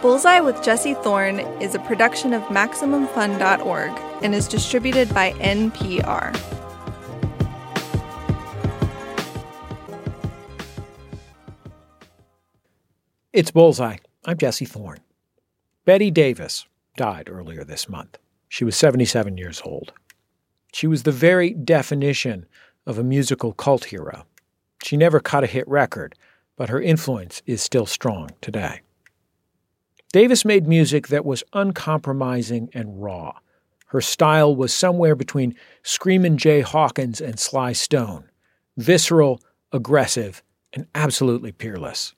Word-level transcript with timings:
Bullseye 0.00 0.38
with 0.38 0.62
Jesse 0.62 0.94
Thorne 0.94 1.40
is 1.60 1.74
a 1.74 1.80
production 1.80 2.32
of 2.32 2.42
MaximumFun.org 2.44 3.90
and 4.22 4.32
is 4.32 4.46
distributed 4.46 5.12
by 5.12 5.32
NPR. 5.32 6.36
It's 13.32 13.50
Bullseye. 13.50 13.96
I'm 14.24 14.38
Jesse 14.38 14.64
Thorne. 14.64 15.00
Betty 15.84 16.12
Davis 16.12 16.66
died 16.96 17.28
earlier 17.28 17.64
this 17.64 17.88
month. 17.88 18.18
She 18.48 18.64
was 18.64 18.76
77 18.76 19.36
years 19.36 19.60
old. 19.64 19.92
She 20.72 20.86
was 20.86 21.02
the 21.02 21.12
very 21.12 21.50
definition 21.50 22.46
of 22.86 22.98
a 22.98 23.04
musical 23.04 23.52
cult 23.52 23.86
hero. 23.86 24.26
She 24.84 24.96
never 24.96 25.18
cut 25.18 25.42
a 25.42 25.48
hit 25.48 25.66
record, 25.66 26.14
but 26.56 26.68
her 26.68 26.80
influence 26.80 27.42
is 27.46 27.60
still 27.62 27.86
strong 27.86 28.30
today. 28.40 28.82
Davis 30.12 30.44
made 30.44 30.66
music 30.66 31.08
that 31.08 31.24
was 31.24 31.44
uncompromising 31.52 32.70
and 32.72 33.02
raw. 33.02 33.32
Her 33.86 34.00
style 34.00 34.54
was 34.54 34.72
somewhere 34.72 35.14
between 35.14 35.54
Screamin' 35.82 36.38
Jay 36.38 36.60
Hawkins 36.60 37.20
and 37.20 37.38
Sly 37.38 37.72
Stone 37.72 38.30
visceral, 38.78 39.40
aggressive, 39.72 40.42
and 40.72 40.86
absolutely 40.94 41.50
peerless. 41.52 42.14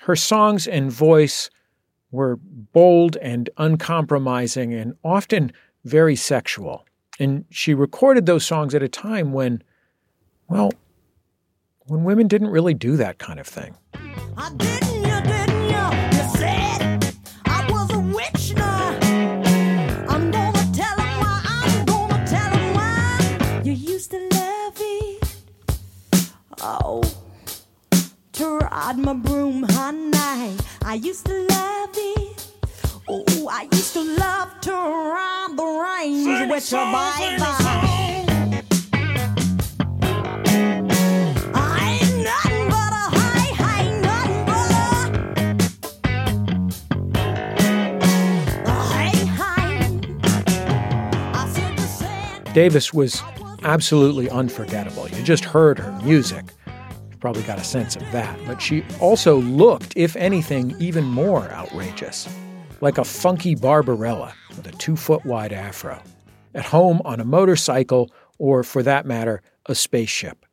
Her 0.00 0.16
songs 0.16 0.66
and 0.66 0.90
voice 0.90 1.50
were 2.10 2.38
bold 2.72 3.16
and 3.18 3.50
uncompromising 3.58 4.74
and 4.74 4.96
often 5.04 5.52
very 5.84 6.16
sexual. 6.16 6.86
And 7.20 7.44
she 7.50 7.74
recorded 7.74 8.26
those 8.26 8.46
songs 8.46 8.74
at 8.74 8.82
a 8.82 8.88
time 8.88 9.32
when, 9.32 9.62
well, 10.48 10.72
when 11.86 12.04
women 12.04 12.28
didn't 12.28 12.48
really 12.48 12.74
do 12.74 12.96
that 12.96 13.18
kind 13.18 13.38
of 13.38 13.46
thing. 13.46 13.76
Oh, 26.64 27.02
to 28.34 28.58
ride 28.58 28.96
my 28.96 29.14
broom, 29.14 29.64
honey. 29.64 30.56
I 30.84 30.94
used 30.94 31.26
to 31.26 31.46
love 31.48 31.90
it. 31.92 32.46
Oh, 33.08 33.48
I 33.50 33.68
used 33.72 33.94
to 33.94 34.02
love 34.16 34.60
to 34.60 34.70
ride 34.70 35.54
the 35.56 35.64
range 35.64 36.24
sing 36.24 36.48
with 36.48 36.70
your 36.70 36.86
baby. 36.92 37.82
Davis 52.54 52.92
was 52.92 53.22
absolutely 53.64 54.28
unforgettable. 54.30 55.08
You 55.08 55.22
just 55.22 55.44
heard 55.44 55.78
her 55.78 55.92
music. 56.02 56.44
You 57.10 57.16
probably 57.18 57.42
got 57.42 57.58
a 57.58 57.64
sense 57.64 57.96
of 57.96 58.02
that. 58.12 58.38
But 58.46 58.60
she 58.60 58.84
also 59.00 59.40
looked, 59.40 59.92
if 59.96 60.16
anything, 60.16 60.74
even 60.78 61.04
more 61.04 61.50
outrageous. 61.50 62.28
Like 62.80 62.98
a 62.98 63.04
funky 63.04 63.54
Barbarella 63.54 64.34
with 64.56 64.66
a 64.66 64.72
two 64.72 64.96
foot 64.96 65.24
wide 65.24 65.52
afro. 65.52 66.02
At 66.54 66.64
home 66.64 67.00
on 67.04 67.20
a 67.20 67.24
motorcycle, 67.24 68.10
or 68.38 68.62
for 68.62 68.82
that 68.82 69.06
matter, 69.06 69.42
a 69.66 69.74
spaceship. 69.74 70.44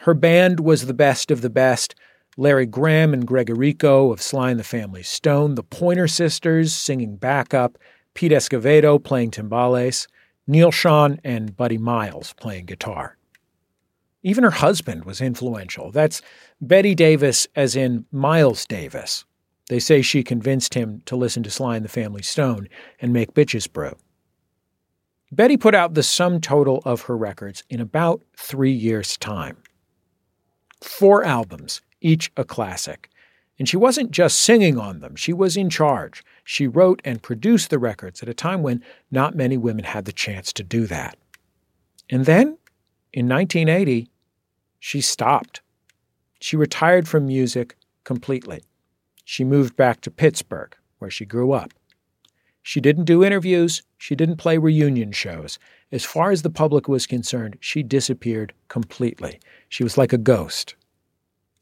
Her 0.00 0.14
band 0.14 0.60
was 0.60 0.86
the 0.86 0.94
best 0.94 1.30
of 1.30 1.40
the 1.40 1.50
best. 1.50 1.94
Larry 2.36 2.66
Graham 2.66 3.12
and 3.12 3.26
Greg 3.26 3.48
Errico 3.48 4.12
of 4.12 4.22
Sly 4.22 4.50
and 4.50 4.60
the 4.60 4.64
Family 4.64 5.02
Stone, 5.02 5.56
the 5.56 5.62
Pointer 5.64 6.06
Sisters 6.06 6.72
singing 6.72 7.16
backup, 7.16 7.78
Pete 8.14 8.32
Escovedo 8.32 9.02
playing 9.02 9.32
timbales. 9.32 10.06
Neal 10.48 10.72
Schon 10.72 11.20
and 11.22 11.54
Buddy 11.56 11.76
Miles 11.76 12.32
playing 12.32 12.64
guitar. 12.64 13.18
Even 14.22 14.42
her 14.42 14.50
husband 14.50 15.04
was 15.04 15.20
influential. 15.20 15.92
That's 15.92 16.22
Betty 16.60 16.94
Davis, 16.94 17.46
as 17.54 17.76
in 17.76 18.06
Miles 18.10 18.64
Davis. 18.66 19.24
They 19.68 19.78
say 19.78 20.00
she 20.00 20.24
convinced 20.24 20.72
him 20.72 21.02
to 21.04 21.16
listen 21.16 21.42
to 21.42 21.50
Sly 21.50 21.76
and 21.76 21.84
the 21.84 21.90
Family 21.90 22.22
Stone 22.22 22.68
and 23.00 23.12
make 23.12 23.34
Bitches 23.34 23.70
Brew. 23.70 23.94
Betty 25.30 25.58
put 25.58 25.74
out 25.74 25.92
the 25.92 26.02
sum 26.02 26.40
total 26.40 26.82
of 26.86 27.02
her 27.02 27.16
records 27.16 27.62
in 27.68 27.80
about 27.80 28.22
three 28.34 28.72
years' 28.72 29.18
time. 29.18 29.58
Four 30.82 31.24
albums, 31.24 31.82
each 32.00 32.32
a 32.38 32.44
classic. 32.44 33.10
And 33.58 33.68
she 33.68 33.76
wasn't 33.76 34.12
just 34.12 34.38
singing 34.38 34.78
on 34.78 35.00
them, 35.00 35.16
she 35.16 35.32
was 35.32 35.56
in 35.56 35.68
charge. 35.68 36.24
She 36.44 36.66
wrote 36.66 37.02
and 37.04 37.22
produced 37.22 37.70
the 37.70 37.78
records 37.78 38.22
at 38.22 38.28
a 38.28 38.34
time 38.34 38.62
when 38.62 38.82
not 39.10 39.34
many 39.34 39.56
women 39.56 39.84
had 39.84 40.04
the 40.04 40.12
chance 40.12 40.52
to 40.54 40.62
do 40.62 40.86
that. 40.86 41.16
And 42.08 42.24
then, 42.24 42.58
in 43.12 43.28
1980, 43.28 44.08
she 44.78 45.00
stopped. 45.00 45.60
She 46.40 46.56
retired 46.56 47.08
from 47.08 47.26
music 47.26 47.76
completely. 48.04 48.62
She 49.24 49.44
moved 49.44 49.76
back 49.76 50.00
to 50.02 50.10
Pittsburgh, 50.10 50.74
where 50.98 51.10
she 51.10 51.24
grew 51.24 51.52
up. 51.52 51.72
She 52.62 52.80
didn't 52.80 53.04
do 53.04 53.24
interviews, 53.24 53.82
she 53.96 54.14
didn't 54.14 54.36
play 54.36 54.58
reunion 54.58 55.12
shows. 55.12 55.58
As 55.90 56.04
far 56.04 56.30
as 56.30 56.42
the 56.42 56.50
public 56.50 56.86
was 56.86 57.06
concerned, 57.06 57.56
she 57.60 57.82
disappeared 57.82 58.52
completely. 58.68 59.40
She 59.68 59.82
was 59.82 59.98
like 59.98 60.12
a 60.12 60.18
ghost. 60.18 60.74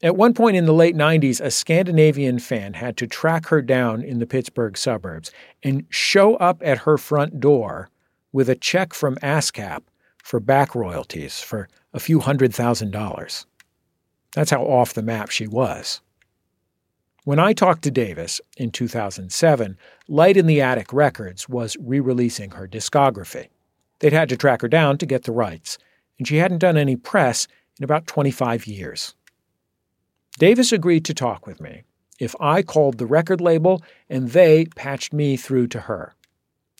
At 0.03 0.15
one 0.15 0.35
point 0.35 0.55
in 0.55 0.65
the 0.65 0.73
late 0.73 0.95
90s, 0.95 1.41
a 1.41 1.49
Scandinavian 1.49 2.37
fan 2.37 2.73
had 2.73 2.97
to 2.97 3.07
track 3.07 3.47
her 3.47 3.63
down 3.63 4.03
in 4.03 4.19
the 4.19 4.27
Pittsburgh 4.27 4.77
suburbs 4.77 5.31
and 5.63 5.87
show 5.89 6.35
up 6.35 6.61
at 6.63 6.79
her 6.79 6.99
front 6.99 7.39
door 7.39 7.89
with 8.31 8.47
a 8.47 8.55
check 8.55 8.93
from 8.93 9.15
ASCAP 9.17 9.81
for 10.23 10.39
back 10.39 10.75
royalties 10.75 11.39
for 11.39 11.67
a 11.93 11.99
few 11.99 12.19
hundred 12.19 12.53
thousand 12.53 12.91
dollars. 12.91 13.47
That's 14.33 14.51
how 14.51 14.61
off 14.63 14.93
the 14.93 15.01
map 15.01 15.31
she 15.31 15.47
was. 15.47 16.01
When 17.23 17.39
I 17.39 17.53
talked 17.53 17.81
to 17.83 17.91
Davis 17.91 18.39
in 18.55 18.69
2007, 18.69 19.77
Light 20.07 20.37
in 20.37 20.45
the 20.45 20.61
Attic 20.61 20.93
Records 20.93 21.49
was 21.49 21.75
re 21.79 21.99
releasing 21.99 22.51
her 22.51 22.67
discography. 22.67 23.47
They'd 23.99 24.13
had 24.13 24.29
to 24.29 24.37
track 24.37 24.61
her 24.61 24.67
down 24.67 24.99
to 24.99 25.07
get 25.07 25.23
the 25.23 25.31
rights, 25.31 25.79
and 26.19 26.27
she 26.27 26.37
hadn't 26.37 26.59
done 26.59 26.77
any 26.77 26.95
press 26.95 27.47
in 27.79 27.83
about 27.83 28.05
25 28.05 28.67
years. 28.67 29.15
Davis 30.37 30.71
agreed 30.71 31.03
to 31.05 31.13
talk 31.13 31.47
with 31.47 31.59
me 31.59 31.83
if 32.19 32.35
I 32.39 32.61
called 32.61 32.97
the 32.97 33.05
record 33.05 33.41
label 33.41 33.81
and 34.09 34.29
they 34.29 34.65
patched 34.75 35.11
me 35.11 35.35
through 35.35 35.67
to 35.67 35.81
her. 35.81 36.13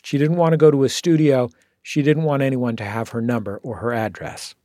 She 0.03 0.17
didn't 0.17 0.37
want 0.37 0.51
to 0.51 0.57
go 0.57 0.69
to 0.69 0.83
a 0.83 0.89
studio. 0.89 1.49
She 1.81 2.01
didn't 2.01 2.23
want 2.23 2.43
anyone 2.43 2.75
to 2.77 2.85
have 2.85 3.09
her 3.09 3.21
number 3.21 3.59
or 3.63 3.77
her 3.77 3.93
address. 3.93 4.55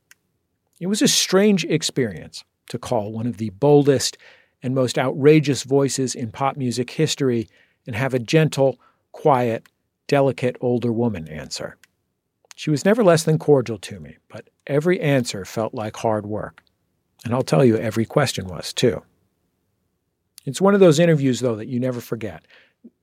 It 0.78 0.88
was 0.88 1.00
a 1.00 1.08
strange 1.08 1.64
experience 1.64 2.44
to 2.69 2.78
call 2.78 3.12
one 3.12 3.26
of 3.26 3.38
the 3.38 3.50
boldest 3.50 4.19
and 4.62 4.75
most 4.75 4.98
outrageous 4.98 5.62
voices 5.62 6.14
in 6.14 6.30
pop 6.30 6.56
music 6.56 6.91
history 6.91 7.48
and 7.86 7.97
have 7.97 8.14
a 8.14 8.19
gentle, 8.19 8.78
quiet, 9.12 9.66
delicate 10.06 10.56
older 10.60 10.92
woman 10.92 11.28
answer. 11.28 11.76
She 12.54 12.70
was 12.70 12.84
never 12.84 13.03
less 13.03 13.24
than 13.24 13.38
cordial 13.38 13.78
to 13.78 13.98
me, 13.98 14.19
but 14.28 14.50
every 14.66 15.00
answer 15.00 15.44
felt 15.44 15.72
like 15.72 15.97
hard 15.97 16.26
work. 16.26 16.62
And 17.25 17.34
I'll 17.34 17.43
tell 17.43 17.65
you, 17.65 17.77
every 17.77 18.05
question 18.05 18.47
was 18.47 18.72
too. 18.72 19.03
It's 20.44 20.60
one 20.60 20.75
of 20.75 20.81
those 20.81 20.99
interviews, 20.99 21.41
though, 21.41 21.56
that 21.56 21.69
you 21.69 21.78
never 21.78 22.00
forget. 22.00 22.44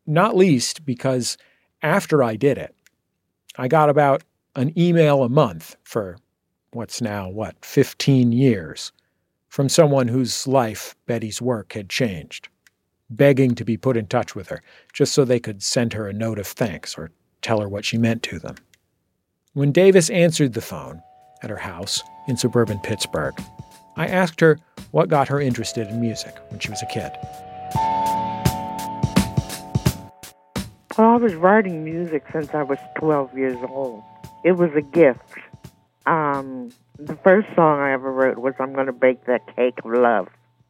Not 0.05 0.35
least 0.35 0.85
because 0.85 1.37
after 1.81 2.21
I 2.21 2.35
did 2.35 2.57
it, 2.57 2.75
I 3.57 3.67
got 3.67 3.89
about 3.89 4.23
an 4.55 4.77
email 4.77 5.23
a 5.23 5.29
month 5.29 5.75
for 5.83 6.17
what's 6.71 7.01
now, 7.01 7.29
what, 7.29 7.55
15 7.63 8.31
years 8.31 8.91
from 9.47 9.69
someone 9.69 10.07
whose 10.07 10.47
life 10.47 10.95
Betty's 11.07 11.41
work 11.41 11.73
had 11.73 11.89
changed, 11.89 12.49
begging 13.09 13.55
to 13.55 13.65
be 13.65 13.77
put 13.77 13.97
in 13.97 14.05
touch 14.07 14.35
with 14.35 14.49
her 14.49 14.61
just 14.93 15.13
so 15.13 15.25
they 15.25 15.39
could 15.39 15.63
send 15.63 15.93
her 15.93 16.07
a 16.07 16.13
note 16.13 16.39
of 16.39 16.47
thanks 16.47 16.97
or 16.97 17.11
tell 17.41 17.59
her 17.59 17.69
what 17.69 17.85
she 17.85 17.97
meant 17.97 18.21
to 18.23 18.37
them. 18.37 18.55
When 19.53 19.71
Davis 19.71 20.09
answered 20.09 20.53
the 20.53 20.61
phone 20.61 21.01
at 21.41 21.49
her 21.49 21.57
house 21.57 22.03
in 22.27 22.37
suburban 22.37 22.79
Pittsburgh, 22.79 23.33
I 23.99 24.07
asked 24.07 24.39
her 24.39 24.57
what 24.91 25.09
got 25.09 25.27
her 25.27 25.41
interested 25.41 25.89
in 25.89 25.99
music 25.99 26.37
when 26.47 26.61
she 26.61 26.69
was 26.69 26.81
a 26.81 26.85
kid. 26.85 27.11
Well, 30.97 31.09
I 31.09 31.17
was 31.17 31.35
writing 31.35 31.83
music 31.83 32.23
since 32.31 32.53
I 32.53 32.63
was 32.63 32.77
12 32.97 33.37
years 33.37 33.57
old. 33.67 34.01
It 34.45 34.53
was 34.53 34.71
a 34.73 34.81
gift. 34.81 35.19
Um, 36.05 36.69
the 36.97 37.17
first 37.17 37.49
song 37.57 37.79
I 37.79 37.91
ever 37.91 38.09
wrote 38.09 38.37
was 38.37 38.53
I'm 38.57 38.71
going 38.71 38.85
to 38.85 38.93
bake 38.93 39.25
that 39.25 39.53
cake 39.53 39.79
of 39.83 39.91
love. 39.91 40.29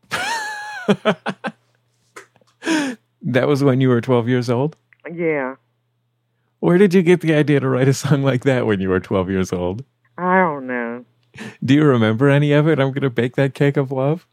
that 3.22 3.48
was 3.48 3.64
when 3.64 3.80
you 3.80 3.90
were 3.90 4.02
12 4.02 4.28
years 4.28 4.50
old? 4.50 4.76
Yeah. 5.14 5.56
Where 6.62 6.80
did 6.80 6.96
you 6.96 7.04
get 7.04 7.22
the 7.22 7.36
idea 7.36 7.60
to 7.60 7.70
write 7.70 7.88
a 7.88 7.94
song 7.94 8.24
like 8.24 8.42
that 8.46 8.66
when 8.66 8.80
you 8.80 8.90
were 8.90 9.00
12 9.00 9.30
years 9.30 9.54
old? 9.54 9.86
I 11.62 11.66
don't 11.66 11.72
know. 11.72 11.74
Do 11.74 11.74
you 11.74 11.84
remember 11.86 12.30
any 12.30 12.52
of 12.54 12.68
it? 12.68 12.80
I'm 12.80 12.92
going 12.92 13.02
to 13.02 13.10
bake 13.10 13.36
that 13.36 13.54
cake 13.54 13.78
of 13.78 13.92
love? 13.92 14.26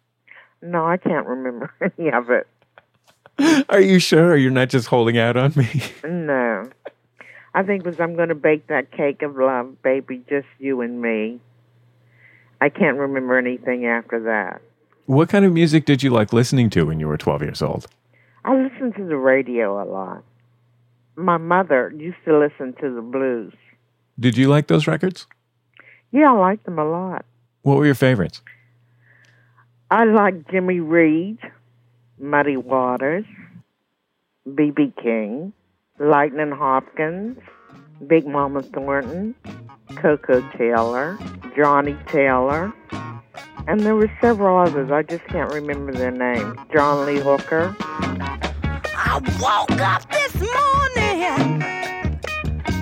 No, 0.63 0.87
I 0.87 0.97
can't 0.97 1.27
remember 1.27 1.73
any 1.99 2.11
of 2.11 2.31
it. 2.31 2.47
Are 3.69 3.81
you 3.81 3.99
sure? 3.99 4.37
You're 4.37 4.51
not 4.51 4.71
just 4.71 4.89
holding 4.89 5.19
out 5.19 5.37
on 5.37 5.53
me? 5.57 5.83
No. 6.05 6.71
I 7.55 7.63
think 7.63 7.85
it 7.85 7.87
was 7.87 8.01
I'm 8.01 8.17
going 8.17 8.29
to 8.29 8.35
bake 8.35 8.67
that 8.69 8.93
cake 8.93 9.23
of 9.23 9.37
love, 9.37 9.83
baby, 9.83 10.23
just 10.29 10.47
you 10.59 10.81
and 10.83 11.01
me. 11.01 11.41
I 12.61 12.69
can't 12.69 12.99
remember 12.99 13.37
anything 13.39 13.87
after 13.87 14.21
that. 14.25 14.63
What 15.07 15.29
kind 15.29 15.45
of 15.45 15.53
music 15.53 15.85
did 15.85 16.03
you 16.03 16.11
like 16.11 16.33
listening 16.33 16.71
to 16.71 16.85
when 16.85 17.01
you 17.01 17.09
were 17.09 17.17
12 17.17 17.43
years 17.43 17.63
old? 17.63 17.87
I 18.45 18.55
listened 18.55 18.95
to 18.97 19.05
the 19.05 19.17
radio 19.17 19.83
a 19.83 19.85
lot. 19.85 20.23
My 21.17 21.37
mother 21.37 21.93
used 21.97 22.19
to 22.27 22.39
listen 22.39 22.75
to 22.81 22.95
the 22.95 23.03
blues. 23.03 23.55
Did 24.19 24.37
you 24.37 24.49
like 24.49 24.67
those 24.67 24.87
records? 24.87 25.27
Yeah, 26.17 26.33
I 26.33 26.39
liked 26.39 26.65
them 26.65 26.79
a 26.79 26.85
lot. 26.89 27.27
What 27.61 27.77
were 27.77 27.85
your 27.85 27.95
favorites? 27.95 28.41
I 29.91 30.05
liked 30.05 30.51
Jimmy 30.51 30.81
Reed, 30.81 31.37
Muddy 32.19 32.57
Waters, 32.57 33.27
B.B. 34.55 34.95
King, 35.03 35.53
Lightning 35.99 36.53
Hopkins, 36.53 37.37
Big 38.07 38.27
Mama 38.27 38.63
Thornton, 38.63 39.35
Koko 39.97 40.41
Taylor, 40.57 41.19
Johnnie 41.55 41.99
Taylor, 42.07 42.73
and 43.69 43.81
there 43.81 43.95
were 43.95 44.11
several 44.23 44.57
others. 44.57 44.91
I 44.91 45.03
just 45.03 45.27
can't 45.27 45.53
remember 45.53 45.93
their 45.93 46.11
names. 46.11 46.59
John 46.73 47.05
Lee 47.05 47.21
Hooker. 47.21 47.77
I 47.79 49.21
woke 49.39 49.81
up 49.83 50.11
this 50.11 50.35
morning. 50.35 51.71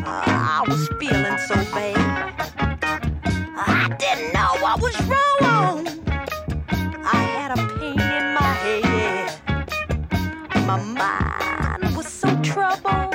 Oh, 0.06 0.22
I 0.25 0.64
was 0.69 0.86
feeling 1.00 1.38
so 1.48 1.56
bad. 1.75 2.13
I 3.94 3.96
didn't 3.96 4.35
know 4.35 4.56
what 4.61 4.81
was 4.82 5.00
wrong. 5.06 5.87
I 7.05 7.17
had 7.37 7.56
a 7.56 7.62
pain 7.79 8.00
in 8.00 8.35
my 8.35 8.52
head. 8.64 9.31
My 10.67 10.82
mind 10.82 11.96
was 11.96 12.08
so 12.08 12.26
troubled 12.43 13.14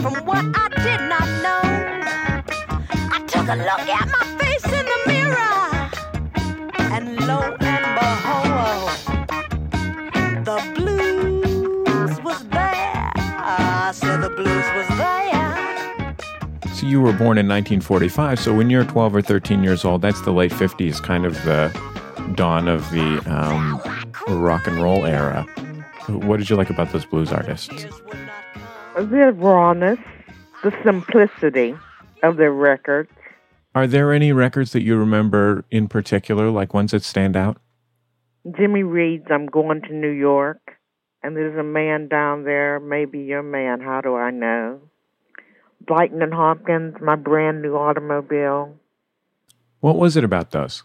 from 0.00 0.14
what 0.24 0.44
I 0.54 0.68
did 0.86 1.00
not 1.08 1.26
know. 1.42 1.62
I 3.10 3.18
took 3.26 3.48
a 3.48 3.56
look 3.56 3.88
at 3.88 4.06
my 4.12 4.19
So 16.80 16.86
you 16.86 17.02
were 17.02 17.12
born 17.12 17.36
in 17.36 17.46
1945. 17.46 18.40
So 18.40 18.56
when 18.56 18.70
you're 18.70 18.86
12 18.86 19.16
or 19.16 19.20
13 19.20 19.62
years 19.62 19.84
old, 19.84 20.00
that's 20.00 20.22
the 20.22 20.32
late 20.32 20.50
50s, 20.50 21.02
kind 21.02 21.26
of 21.26 21.34
the 21.44 21.68
dawn 22.36 22.68
of 22.68 22.90
the 22.90 23.18
um, 23.30 23.78
rock 24.40 24.66
and 24.66 24.82
roll 24.82 25.04
era. 25.04 25.42
What 26.08 26.38
did 26.38 26.48
you 26.48 26.56
like 26.56 26.70
about 26.70 26.90
those 26.90 27.04
blues 27.04 27.32
artists? 27.32 27.84
Their 28.98 29.32
rawness, 29.32 29.98
the 30.64 30.72
simplicity 30.82 31.76
of 32.22 32.38
their 32.38 32.52
records. 32.52 33.10
Are 33.74 33.86
there 33.86 34.10
any 34.10 34.32
records 34.32 34.72
that 34.72 34.80
you 34.80 34.96
remember 34.96 35.66
in 35.70 35.86
particular, 35.86 36.48
like 36.48 36.72
ones 36.72 36.92
that 36.92 37.02
stand 37.02 37.36
out? 37.36 37.58
Jimmy 38.56 38.84
Reed's 38.84 39.26
I'm 39.28 39.44
Going 39.44 39.82
to 39.82 39.92
New 39.92 40.12
York. 40.12 40.78
And 41.22 41.36
there's 41.36 41.58
a 41.58 41.62
man 41.62 42.08
down 42.08 42.44
there, 42.44 42.80
maybe 42.80 43.18
your 43.18 43.42
man, 43.42 43.82
how 43.82 44.00
do 44.00 44.16
I 44.16 44.30
know? 44.30 44.89
Lightning 45.90 46.30
Hopkins, 46.30 46.94
my 47.02 47.16
brand 47.16 47.62
new 47.62 47.74
automobile. 47.74 48.76
What 49.80 49.96
was 49.96 50.16
it 50.16 50.24
about 50.24 50.52
those? 50.52 50.84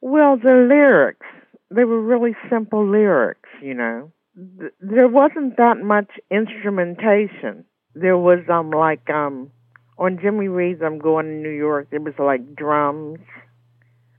Well, 0.00 0.36
the 0.36 0.66
lyrics, 0.68 1.26
they 1.70 1.84
were 1.84 2.00
really 2.00 2.34
simple 2.50 2.86
lyrics, 2.86 3.48
you 3.62 3.74
know. 3.74 4.12
Th- 4.58 4.72
There 4.80 5.08
wasn't 5.08 5.56
that 5.56 5.78
much 5.78 6.10
instrumentation. 6.30 7.64
There 7.94 8.16
was 8.18 8.40
um 8.48 8.70
like 8.70 9.08
um 9.10 9.50
on 9.98 10.18
Jimmy 10.20 10.48
Reed's 10.48 10.82
I'm 10.84 10.98
Going 10.98 11.26
to 11.26 11.32
New 11.32 11.50
York, 11.50 11.88
there 11.90 12.00
was 12.00 12.14
like 12.18 12.54
drums, 12.54 13.18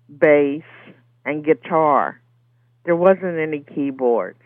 bass, 0.10 0.63
and 1.25 1.46
guitar. 1.46 2.22
There 2.86 2.96
wasn't 2.96 3.38
any 3.40 3.60
keyboards. 3.60 4.40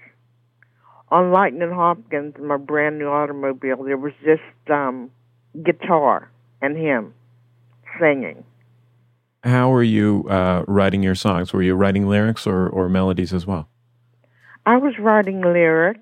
On 1.09 1.31
Lightning 1.31 1.71
Hopkins, 1.71 2.35
my 2.39 2.57
brand 2.57 2.97
new 2.99 3.07
automobile, 3.07 3.83
there 3.83 3.97
was 3.97 4.13
just 4.23 4.69
um 4.71 5.11
guitar 5.63 6.31
and 6.61 6.77
him 6.77 7.13
singing. 7.99 8.43
How 9.43 9.69
were 9.69 9.83
you 9.83 10.25
uh, 10.29 10.63
writing 10.67 11.03
your 11.03 11.15
songs? 11.15 11.51
Were 11.53 11.61
you 11.61 11.75
writing 11.75 12.07
lyrics 12.07 12.47
or, 12.47 12.67
or 12.69 12.87
melodies 12.89 13.33
as 13.33 13.45
well? 13.45 13.67
I 14.65 14.77
was 14.77 14.93
writing 14.97 15.41
lyrics, 15.41 15.99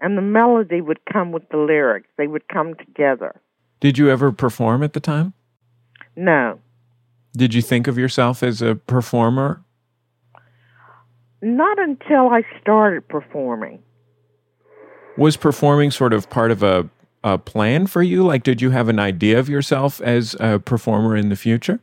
and 0.00 0.16
the 0.16 0.22
melody 0.22 0.80
would 0.80 1.04
come 1.12 1.30
with 1.32 1.46
the 1.50 1.58
lyrics. 1.58 2.08
They 2.16 2.26
would 2.26 2.48
come 2.48 2.74
together. 2.74 3.40
Did 3.80 3.98
you 3.98 4.08
ever 4.10 4.32
perform 4.32 4.82
at 4.82 4.94
the 4.94 5.00
time? 5.00 5.34
No, 6.16 6.58
Did 7.36 7.54
you 7.54 7.62
think 7.62 7.86
of 7.86 7.96
yourself 7.98 8.42
as 8.42 8.60
a 8.62 8.74
performer? 8.74 9.62
not 11.40 11.78
until 11.78 12.30
I 12.30 12.42
started 12.60 13.06
performing. 13.06 13.80
Was 15.16 15.36
performing 15.36 15.92
sort 15.92 16.12
of 16.12 16.28
part 16.28 16.50
of 16.50 16.64
a, 16.64 16.88
a 17.24 17.38
plan 17.38 17.86
for 17.86 18.02
you? 18.02 18.24
Like, 18.24 18.42
did 18.42 18.60
you 18.60 18.70
have 18.70 18.88
an 18.88 18.98
idea 18.98 19.38
of 19.38 19.48
yourself 19.48 20.00
as 20.00 20.36
a 20.40 20.58
performer 20.58 21.16
in 21.16 21.28
the 21.28 21.36
future? 21.36 21.80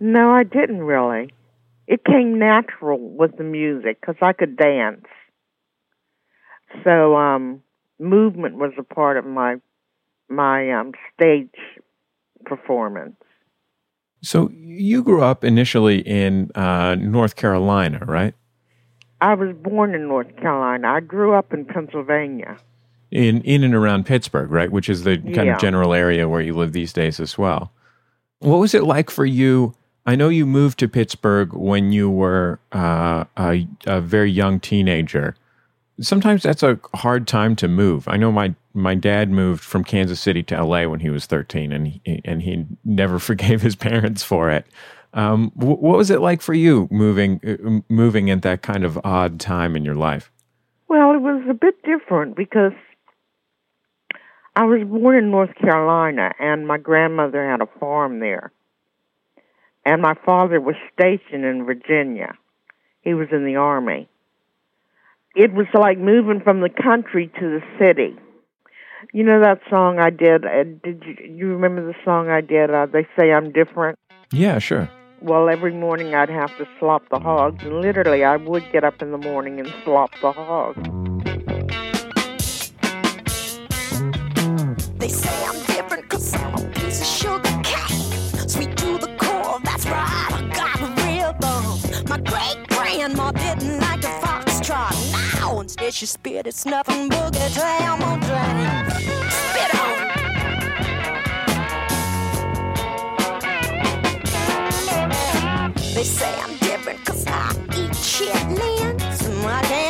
No, 0.00 0.30
I 0.30 0.44
didn't 0.44 0.82
really. 0.82 1.32
It 1.86 2.04
came 2.04 2.38
natural 2.38 2.98
with 2.98 3.36
the 3.36 3.44
music 3.44 4.00
because 4.00 4.16
I 4.20 4.32
could 4.32 4.56
dance. 4.56 5.06
So, 6.84 7.16
um, 7.16 7.62
movement 7.98 8.56
was 8.56 8.72
a 8.78 8.82
part 8.82 9.16
of 9.16 9.24
my 9.24 9.56
my 10.28 10.72
um, 10.72 10.92
stage 11.14 11.54
performance. 12.44 13.16
So 14.22 14.50
you 14.50 15.04
grew 15.04 15.22
up 15.22 15.44
initially 15.44 16.00
in 16.00 16.50
uh, 16.54 16.96
North 16.96 17.36
Carolina, 17.36 18.00
right? 18.04 18.34
I 19.20 19.34
was 19.34 19.54
born 19.56 19.94
in 19.94 20.08
North 20.08 20.34
Carolina. 20.36 20.88
I 20.88 21.00
grew 21.00 21.34
up 21.34 21.52
in 21.52 21.64
Pennsylvania. 21.64 22.58
In 23.10 23.40
in 23.42 23.62
and 23.62 23.74
around 23.74 24.04
Pittsburgh, 24.06 24.50
right? 24.50 24.70
Which 24.70 24.88
is 24.88 25.04
the 25.04 25.16
kind 25.18 25.46
Yeah. 25.46 25.54
of 25.54 25.60
general 25.60 25.94
area 25.94 26.28
where 26.28 26.40
you 26.40 26.54
live 26.54 26.72
these 26.72 26.92
days 26.92 27.20
as 27.20 27.38
well. 27.38 27.70
What 28.40 28.58
was 28.58 28.74
it 28.74 28.82
like 28.84 29.10
for 29.10 29.24
you? 29.24 29.74
I 30.06 30.16
know 30.16 30.28
you 30.28 30.44
moved 30.46 30.78
to 30.80 30.88
Pittsburgh 30.88 31.52
when 31.52 31.92
you 31.92 32.10
were 32.10 32.58
uh, 32.72 33.24
a, 33.36 33.66
a 33.86 34.00
very 34.00 34.30
young 34.30 34.60
teenager. 34.60 35.34
Sometimes 36.00 36.42
that's 36.42 36.62
a 36.62 36.78
hard 36.94 37.26
time 37.26 37.56
to 37.56 37.68
move. 37.68 38.06
I 38.08 38.16
know 38.16 38.30
my 38.32 38.54
my 38.74 38.94
dad 38.94 39.30
moved 39.30 39.64
from 39.64 39.82
Kansas 39.84 40.20
City 40.20 40.42
to 40.44 40.62
LA 40.62 40.86
when 40.86 41.00
he 41.00 41.08
was 41.08 41.24
13, 41.26 41.72
and 41.72 41.88
he, 41.88 42.20
and 42.24 42.42
he 42.42 42.66
never 42.84 43.18
forgave 43.30 43.62
his 43.62 43.74
parents 43.76 44.22
for 44.22 44.50
it. 44.50 44.66
Um, 45.14 45.50
wh- 45.52 45.80
what 45.82 45.96
was 45.96 46.10
it 46.10 46.20
like 46.20 46.42
for 46.42 46.52
you 46.54 46.86
moving 46.90 47.40
uh, 47.46 47.80
moving 47.92 48.30
at 48.30 48.42
that 48.42 48.62
kind 48.62 48.84
of 48.84 48.98
odd 49.04 49.40
time 49.40 49.74
in 49.76 49.84
your 49.84 49.94
life? 49.94 50.30
Well, 50.88 51.14
it 51.14 51.20
was 51.22 51.42
a 51.48 51.54
bit 51.54 51.82
different 51.84 52.36
because 52.36 52.72
I 54.56 54.64
was 54.64 54.80
born 54.88 55.16
in 55.16 55.30
North 55.30 55.54
Carolina 55.54 56.32
and 56.40 56.66
my 56.66 56.78
grandmother 56.78 57.46
had 57.46 57.60
a 57.60 57.68
farm 57.78 58.20
there. 58.20 58.52
And 59.84 60.00
my 60.00 60.14
father 60.24 60.58
was 60.58 60.76
stationed 60.94 61.44
in 61.44 61.66
Virginia. 61.66 62.32
He 63.02 63.12
was 63.12 63.28
in 63.32 63.44
the 63.44 63.56
army. 63.56 64.08
It 65.34 65.52
was 65.52 65.66
like 65.74 65.98
moving 65.98 66.40
from 66.40 66.62
the 66.62 66.70
country 66.70 67.30
to 67.38 67.60
the 67.60 67.60
city. 67.78 68.16
You 69.12 69.24
know 69.24 69.40
that 69.42 69.60
song 69.68 69.98
I 69.98 70.08
did? 70.08 70.46
Uh, 70.46 70.64
did 70.82 71.02
you, 71.06 71.34
you 71.34 71.46
remember 71.48 71.86
the 71.86 71.94
song 72.02 72.30
I 72.30 72.40
did? 72.40 72.70
Uh, 72.70 72.86
they 72.86 73.06
say 73.16 73.32
I'm 73.32 73.52
different. 73.52 73.98
Yeah, 74.32 74.58
sure. 74.58 74.90
Well, 75.20 75.50
every 75.50 75.72
morning 75.72 76.14
I'd 76.14 76.30
have 76.30 76.56
to 76.56 76.66
slop 76.80 77.08
the 77.10 77.18
hogs, 77.18 77.62
and 77.62 77.82
literally 77.82 78.24
I 78.24 78.36
would 78.36 78.64
get 78.72 78.84
up 78.84 79.02
in 79.02 79.12
the 79.12 79.18
morning 79.18 79.60
and 79.60 79.72
slop 79.84 80.12
the 80.22 80.32
hogs. 80.32 81.15
They 85.06 85.12
say 85.12 85.44
I'm 85.46 85.54
different 85.66 86.08
cause 86.08 86.34
I'm 86.34 86.52
a 86.54 86.68
piece 86.70 87.00
of 87.00 87.06
sugar 87.06 87.62
cane. 87.62 88.48
Sweet 88.48 88.76
to 88.78 88.98
the 88.98 89.14
core, 89.16 89.60
that's 89.62 89.86
right, 89.86 90.32
I 90.32 90.42
got 90.52 90.80
a 90.80 90.88
rhythm. 91.00 91.64
My 92.08 92.18
great 92.18 92.66
grandma 92.66 93.30
didn't 93.30 93.78
like 93.78 94.00
the 94.00 94.08
foxtrot. 94.08 94.94
Now 95.12 95.60
instead 95.60 95.94
she 95.94 96.06
spit 96.06 96.48
it's 96.48 96.66
nothing 96.66 97.08
boogie 97.08 97.54
jam 97.54 98.02
on 98.02 98.20
jam. 98.20 98.90
Spit 99.30 99.74
on. 99.78 99.94
They 105.94 106.02
say 106.02 106.34
I'm 106.40 106.56
different 106.56 107.04
cause 107.04 107.24
I 107.28 107.52
eat 107.76 107.92
chitlins. 107.92 109.44
I 109.46 109.85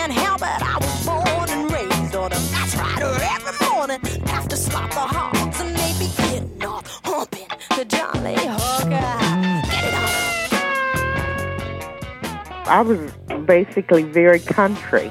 I 12.66 12.80
was 12.80 13.12
basically 13.46 14.02
very 14.02 14.40
country. 14.40 15.10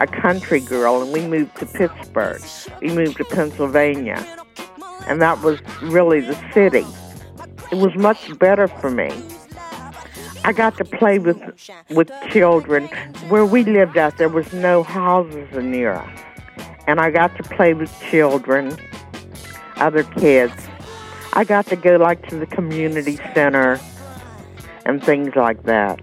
a 0.00 0.06
country 0.06 0.58
girl, 0.60 1.00
and 1.00 1.12
we 1.12 1.26
moved 1.26 1.56
to 1.58 1.66
Pittsburgh. 1.66 2.42
We 2.80 2.90
moved 2.90 3.18
to 3.18 3.24
Pennsylvania, 3.24 4.26
and 5.06 5.22
that 5.22 5.40
was 5.42 5.60
really 5.80 6.20
the 6.20 6.34
city. 6.52 6.84
It 7.70 7.76
was 7.78 7.94
much 7.94 8.36
better 8.38 8.66
for 8.66 8.90
me. 8.90 9.10
I 10.44 10.52
got 10.52 10.76
to 10.78 10.84
play 10.84 11.20
with 11.20 11.40
with 11.88 12.10
children. 12.30 12.88
Where 13.28 13.46
we 13.46 13.62
lived 13.64 13.96
at, 13.96 14.18
there 14.18 14.28
was 14.28 14.52
no 14.52 14.82
houses 14.82 15.48
near 15.54 15.92
us, 15.92 16.20
and 16.88 16.98
I 17.00 17.10
got 17.12 17.36
to 17.36 17.44
play 17.44 17.72
with 17.72 17.90
children, 18.10 18.76
other 19.76 20.02
kids. 20.02 20.54
I 21.32 21.44
got 21.44 21.66
to 21.66 21.76
go 21.76 21.96
like 21.96 22.28
to 22.28 22.36
the 22.36 22.46
community 22.46 23.18
center 23.34 23.80
and 24.84 25.02
things 25.02 25.36
like 25.36 25.62
that. 25.62 26.00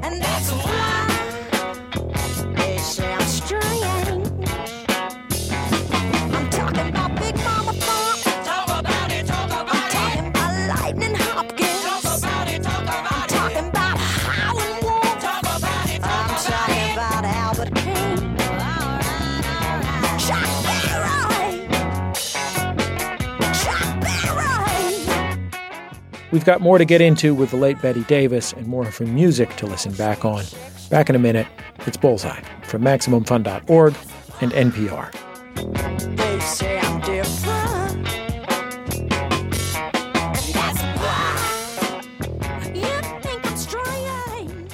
And 0.00 0.22
that's 0.22 0.50
why 0.52 0.71
We've 26.32 26.44
got 26.46 26.62
more 26.62 26.78
to 26.78 26.86
get 26.86 27.02
into 27.02 27.34
with 27.34 27.50
the 27.50 27.56
late 27.58 27.80
Betty 27.82 28.04
Davis 28.04 28.54
and 28.54 28.66
more 28.66 28.88
of 28.88 28.96
her 28.96 29.04
music 29.04 29.54
to 29.56 29.66
listen 29.66 29.92
back 29.92 30.24
on. 30.24 30.44
Back 30.88 31.10
in 31.10 31.14
a 31.14 31.18
minute, 31.18 31.46
it's 31.86 31.98
Bullseye 31.98 32.40
from 32.62 32.80
MaximumFun.org 32.82 33.94
and 34.40 34.52
NPR. 34.52 35.12
They 36.16 36.40
say 36.40 36.78
I'm 36.78 37.00
different. 37.02 38.06
That's 40.54 40.82
why 40.96 42.72
you 42.74 43.02
think 43.20 43.46
I'm 43.46 43.56
strange. 43.58 44.72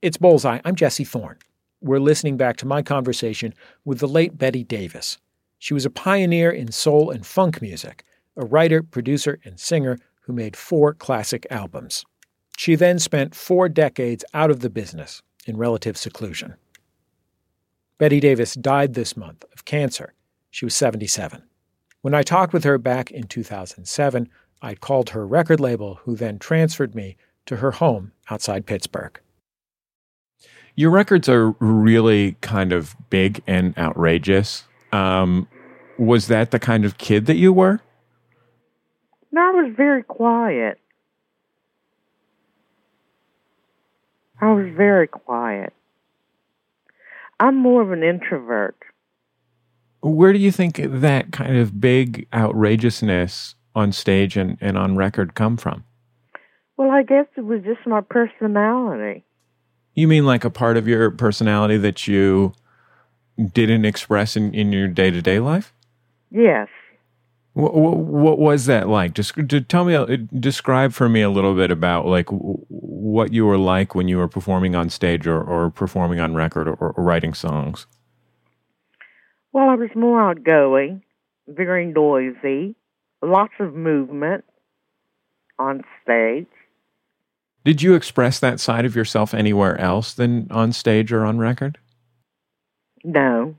It's 0.00 0.16
Bullseye. 0.16 0.60
I'm 0.64 0.76
Jesse 0.76 1.02
Thorne. 1.04 1.38
We're 1.80 1.98
listening 1.98 2.36
back 2.36 2.56
to 2.58 2.66
my 2.66 2.82
conversation 2.82 3.52
with 3.84 3.98
the 3.98 4.08
late 4.08 4.38
Betty 4.38 4.64
Davis. 4.64 5.18
She 5.58 5.74
was 5.74 5.84
a 5.84 5.90
pioneer 5.90 6.50
in 6.50 6.72
soul 6.72 7.10
and 7.10 7.26
funk 7.26 7.60
music, 7.60 8.04
a 8.36 8.44
writer, 8.46 8.82
producer, 8.82 9.38
and 9.44 9.60
singer 9.60 9.98
who 10.22 10.32
made 10.32 10.56
four 10.56 10.94
classic 10.94 11.46
albums. 11.50 12.04
She 12.56 12.74
then 12.74 12.98
spent 12.98 13.34
four 13.34 13.68
decades 13.68 14.24
out 14.32 14.50
of 14.50 14.60
the 14.60 14.70
business 14.70 15.22
in 15.46 15.58
relative 15.58 15.96
seclusion. 15.96 16.54
Betty 17.98 18.20
Davis 18.20 18.54
died 18.54 18.94
this 18.94 19.16
month 19.16 19.44
of 19.52 19.64
cancer. 19.64 20.14
She 20.50 20.64
was 20.64 20.74
77. 20.74 21.42
When 22.00 22.14
I 22.14 22.22
talked 22.22 22.52
with 22.52 22.64
her 22.64 22.78
back 22.78 23.10
in 23.10 23.24
2007, 23.24 24.28
I'd 24.62 24.80
called 24.80 25.10
her 25.10 25.26
record 25.26 25.60
label, 25.60 25.96
who 26.04 26.16
then 26.16 26.38
transferred 26.38 26.94
me 26.94 27.16
to 27.44 27.56
her 27.56 27.72
home 27.72 28.12
outside 28.30 28.66
Pittsburgh. 28.66 29.20
Your 30.76 30.90
records 30.90 31.28
are 31.28 31.52
really 31.58 32.36
kind 32.42 32.72
of 32.72 32.94
big 33.10 33.42
and 33.46 33.76
outrageous. 33.78 34.64
Um, 34.92 35.48
was 35.98 36.28
that 36.28 36.50
the 36.50 36.58
kind 36.58 36.84
of 36.84 36.98
kid 36.98 37.26
that 37.26 37.36
you 37.36 37.52
were? 37.52 37.80
No, 39.32 39.40
I 39.40 39.62
was 39.62 39.72
very 39.76 40.02
quiet. 40.02 40.78
I 44.40 44.52
was 44.52 44.66
very 44.76 45.08
quiet. 45.08 45.72
I'm 47.40 47.56
more 47.56 47.82
of 47.82 47.90
an 47.90 48.02
introvert. 48.02 48.76
Where 50.02 50.32
do 50.32 50.38
you 50.38 50.52
think 50.52 50.80
that 50.82 51.32
kind 51.32 51.56
of 51.56 51.80
big 51.80 52.28
outrageousness 52.32 53.54
on 53.74 53.92
stage 53.92 54.36
and, 54.36 54.56
and 54.60 54.78
on 54.78 54.96
record 54.96 55.34
come 55.34 55.56
from? 55.56 55.84
Well, 56.76 56.90
I 56.90 57.02
guess 57.02 57.26
it 57.36 57.44
was 57.44 57.62
just 57.62 57.86
my 57.86 58.02
personality. 58.02 59.25
You 59.96 60.06
mean 60.06 60.26
like 60.26 60.44
a 60.44 60.50
part 60.50 60.76
of 60.76 60.86
your 60.86 61.10
personality 61.10 61.78
that 61.78 62.06
you 62.06 62.52
didn't 63.52 63.86
express 63.86 64.36
in, 64.36 64.54
in 64.54 64.70
your 64.70 64.88
day 64.88 65.10
to 65.10 65.22
day 65.22 65.40
life? 65.40 65.72
Yes. 66.30 66.68
What, 67.54 67.74
what, 67.74 67.96
what 67.96 68.38
was 68.38 68.66
that 68.66 68.88
like? 68.88 69.14
Just 69.14 69.34
to 69.48 69.60
tell 69.62 69.86
me, 69.86 70.28
describe 70.38 70.92
for 70.92 71.08
me 71.08 71.22
a 71.22 71.30
little 71.30 71.54
bit 71.54 71.70
about 71.70 72.06
like 72.06 72.28
what 72.28 73.32
you 73.32 73.46
were 73.46 73.56
like 73.56 73.94
when 73.94 74.06
you 74.06 74.18
were 74.18 74.28
performing 74.28 74.76
on 74.76 74.90
stage 74.90 75.26
or, 75.26 75.42
or 75.42 75.70
performing 75.70 76.20
on 76.20 76.34
record 76.34 76.68
or, 76.68 76.74
or 76.74 76.94
writing 77.02 77.32
songs. 77.32 77.86
Well, 79.54 79.70
I 79.70 79.76
was 79.76 79.88
more 79.96 80.20
outgoing, 80.20 81.02
very 81.48 81.86
noisy, 81.86 82.76
lots 83.22 83.54
of 83.58 83.74
movement 83.74 84.44
on 85.58 85.82
stage. 86.02 86.46
Did 87.66 87.82
you 87.82 87.94
express 87.94 88.38
that 88.38 88.60
side 88.60 88.84
of 88.84 88.94
yourself 88.94 89.34
anywhere 89.34 89.76
else 89.80 90.14
than 90.14 90.46
on 90.52 90.70
stage 90.70 91.12
or 91.12 91.24
on 91.24 91.38
record? 91.38 91.78
No. 93.02 93.56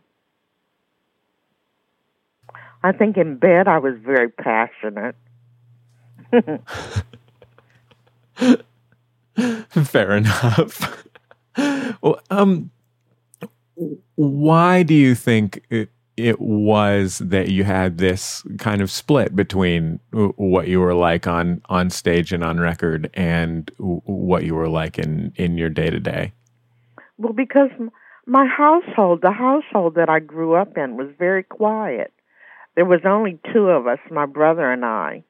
I 2.82 2.94
think 2.94 3.18
in 3.18 3.36
bed 3.36 3.68
I 3.68 3.80
was 3.80 3.96
very 4.02 4.30
passionate. 4.30 5.18
Fair 9.84 10.16
enough. 10.16 11.06
well, 12.02 12.22
um, 12.30 12.72
why 14.16 14.84
do 14.84 14.94
you 14.94 15.16
think 15.16 15.66
it, 15.70 15.90
it 16.18 16.42
was 16.42 17.20
that 17.20 17.50
you 17.50 17.64
had 17.64 18.00
this 18.00 18.44
kind 18.58 18.82
of 18.82 18.90
split 18.90 19.36
between 19.36 20.00
what 20.12 20.68
you 20.68 20.80
were 20.80 20.96
like 20.96 21.28
on 21.28 21.62
on 21.70 21.92
stage 21.92 22.34
and 22.34 22.44
on 22.44 22.60
record, 22.60 23.10
and 23.14 23.72
what 23.78 24.44
you 24.44 24.56
were 24.56 24.68
like 24.68 24.98
in 24.98 25.32
in 25.36 25.58
your 25.58 25.70
day 25.70 25.92
to 25.92 26.00
day? 26.00 26.34
Well, 27.18 27.34
because 27.34 27.70
my 28.26 28.46
household, 28.46 29.22
the 29.22 29.32
household 29.32 29.96
that 29.96 30.10
I 30.10 30.20
grew 30.20 30.56
up 30.56 30.78
in, 30.78 30.98
was 30.98 31.08
very 31.18 31.44
quiet. 31.44 32.12
There 32.76 32.86
was 32.86 33.02
only 33.06 33.40
two 33.54 33.70
of 33.70 33.88
us, 33.88 34.00
my 34.12 34.26
brother 34.26 34.72
and 34.72 34.84
I, 34.84 35.24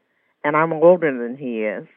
and 0.43 0.55
I'm 0.55 0.73
older 0.73 1.11
than 1.11 1.37
he 1.37 1.63
is. 1.63 1.87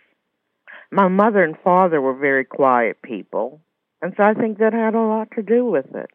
My 0.93 1.09
mother 1.09 1.43
and 1.43 1.57
father 1.63 2.01
were 2.01 2.15
very 2.15 2.45
quiet 2.45 3.01
people, 3.03 3.61
and 4.03 4.13
so 4.17 4.25
I 4.25 4.35
think 4.35 4.59
that 4.59 4.73
had 4.73 4.95
a 4.95 5.01
lot 5.01 5.29
to 5.37 5.43
do 5.43 5.65
with 5.65 5.95
it. 5.95 6.11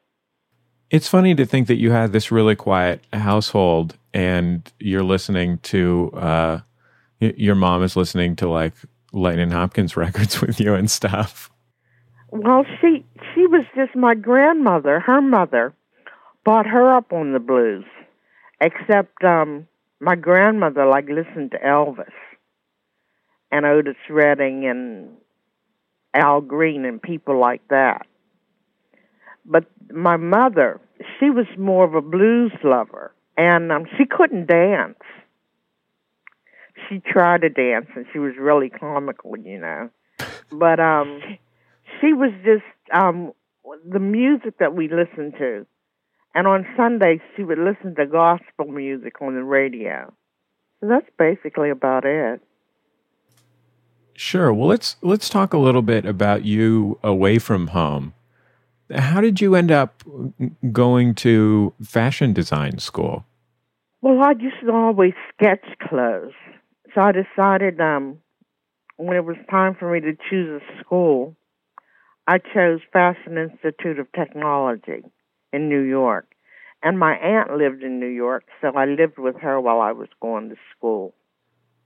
It's 0.92 1.08
funny 1.08 1.34
to 1.36 1.46
think 1.46 1.68
that 1.68 1.78
you 1.78 1.92
had 1.92 2.12
this 2.12 2.32
really 2.32 2.56
quiet 2.56 3.04
household, 3.12 3.98
and 4.14 4.72
you're 4.80 5.04
listening 5.04 5.58
to 5.60 6.12
uh, 6.14 6.60
your 7.20 7.56
mom 7.56 7.84
is 7.84 7.96
listening 7.96 8.36
to 8.38 8.50
like 8.50 8.74
Lightning 9.12 9.52
Hopkins 9.52 9.98
records 9.98 10.42
with 10.42 10.60
you 10.60 10.76
and 10.76 10.90
stuff. 10.90 11.50
Well, 12.30 12.66
she 12.82 13.06
she 13.34 13.48
was 13.48 13.66
just 13.76 13.96
my 13.96 14.14
grandmother. 14.14 15.00
Her 15.00 15.22
mother 15.22 15.74
brought 16.44 16.68
her 16.68 16.96
up 16.96 17.12
on 17.12 17.34
the 17.34 17.40
blues, 17.40 17.86
except 18.62 19.24
um, 19.24 19.68
my 20.00 20.16
grandmother 20.16 20.86
like 20.86 21.08
listened 21.10 21.52
to 21.52 21.58
Elvis 21.58 22.12
and 23.52 23.66
Otis 23.66 23.96
Redding 24.10 24.66
and 24.68 25.10
Al 26.14 26.42
Green 26.42 26.86
and 26.86 27.02
people 27.02 27.40
like 27.40 27.68
that. 27.70 28.06
But 29.46 29.66
my 29.92 30.18
mother, 30.18 30.82
she 31.20 31.30
was 31.30 31.46
more 31.58 31.86
of 31.86 31.94
a 31.94 32.02
blues 32.02 32.54
lover, 32.64 33.14
and 33.38 33.72
um, 33.72 33.86
she 33.98 34.06
couldn't 34.06 34.48
dance. 34.48 35.00
She 36.90 37.00
tried 37.00 37.42
to 37.42 37.50
dance, 37.50 37.88
and 37.96 38.06
she 38.12 38.20
was 38.20 38.34
really 38.40 38.70
comical, 38.70 39.38
you 39.38 39.60
know. 39.60 39.90
But 40.52 40.80
um, 40.80 41.22
she 42.00 42.14
was 42.14 42.32
just 42.44 42.64
um, 42.94 43.34
the 43.88 44.00
music 44.00 44.58
that 44.60 44.76
we 44.76 44.88
listened 44.88 45.36
to. 45.40 45.66
And 46.34 46.48
on 46.48 46.68
Sundays, 46.76 47.22
she 47.36 47.44
would 47.44 47.60
listen 47.60 47.96
to 47.96 48.06
gospel 48.06 48.66
music 48.66 49.22
on 49.22 49.36
the 49.36 49.44
radio. 49.44 50.14
So 50.82 50.88
that's 50.88 51.10
basically 51.18 51.70
about 51.70 52.04
it. 52.04 52.42
Sure. 54.16 54.54
Well, 54.54 54.68
let's 54.68 54.98
let's 55.02 55.30
talk 55.30 55.54
a 55.54 55.58
little 55.58 55.82
bit 55.82 56.06
about 56.06 56.44
you 56.44 57.00
away 57.04 57.40
from 57.40 57.68
home. 57.68 58.14
How 58.94 59.22
did 59.22 59.42
you 59.42 59.56
end 59.56 59.72
up 59.72 60.04
going 60.72 61.16
to 61.16 61.74
fashion 61.84 62.34
design 62.34 62.80
school? 62.80 63.26
Well, 64.02 64.22
I 64.22 64.34
used 64.40 64.58
to 64.64 64.72
always 64.72 65.14
sketch 65.34 65.66
clothes. 65.82 66.34
So 66.94 67.02
I 67.02 67.12
decided 67.12 67.82
um, 67.82 68.20
when 68.98 69.18
it 69.18 69.26
was 69.26 69.38
time 69.50 69.76
for 69.78 69.92
me 69.92 70.00
to 70.02 70.14
choose 70.30 70.62
a 70.62 70.84
school, 70.84 71.36
I 72.28 72.38
chose 72.38 72.80
Fashion 72.94 73.38
Institute 73.38 74.00
of 74.00 74.12
Technology 74.14 75.04
in 75.52 75.70
New 75.70 75.82
York. 75.82 76.28
And 76.84 77.00
my 77.00 77.14
aunt 77.14 77.58
lived 77.58 77.82
in 77.82 78.00
New 78.00 78.08
York, 78.08 78.44
so 78.62 78.68
I 78.76 78.86
lived 78.86 79.18
with 79.18 79.38
her 79.42 79.60
while 79.60 79.82
I 79.82 79.92
was 79.92 80.08
going 80.22 80.50
to 80.50 80.56
school. 80.78 81.16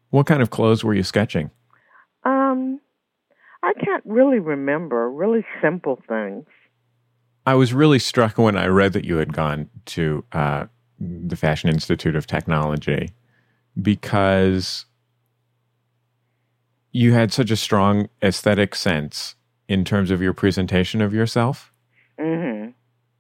What 0.10 0.26
kind 0.26 0.42
of 0.42 0.50
clothes 0.50 0.84
were 0.84 0.94
you 0.94 1.04
sketching? 1.04 1.52
Um, 2.26 2.82
I 3.64 3.74
can't 3.74 4.04
really 4.06 4.40
remember. 4.40 5.10
Really 5.10 5.46
simple 5.62 6.02
things. 6.08 6.46
I 7.50 7.56
was 7.56 7.74
really 7.74 7.98
struck 7.98 8.38
when 8.38 8.56
I 8.56 8.68
read 8.68 8.94
that 8.94 9.06
you 9.06 9.18
had 9.18 9.34
gone 9.34 9.72
to 9.88 10.24
uh, 10.34 10.66
the 11.00 11.36
Fashion 11.36 11.68
Institute 11.68 12.16
of 12.16 12.28
Technology 12.28 13.10
because 13.82 14.86
you 16.92 17.14
had 17.14 17.34
such 17.34 17.50
a 17.50 17.56
strong 17.56 18.08
aesthetic 18.22 18.76
sense 18.76 19.34
in 19.68 19.84
terms 19.84 20.12
of 20.12 20.22
your 20.22 20.32
presentation 20.32 21.02
of 21.02 21.12
yourself. 21.12 21.74
hmm 22.20 22.68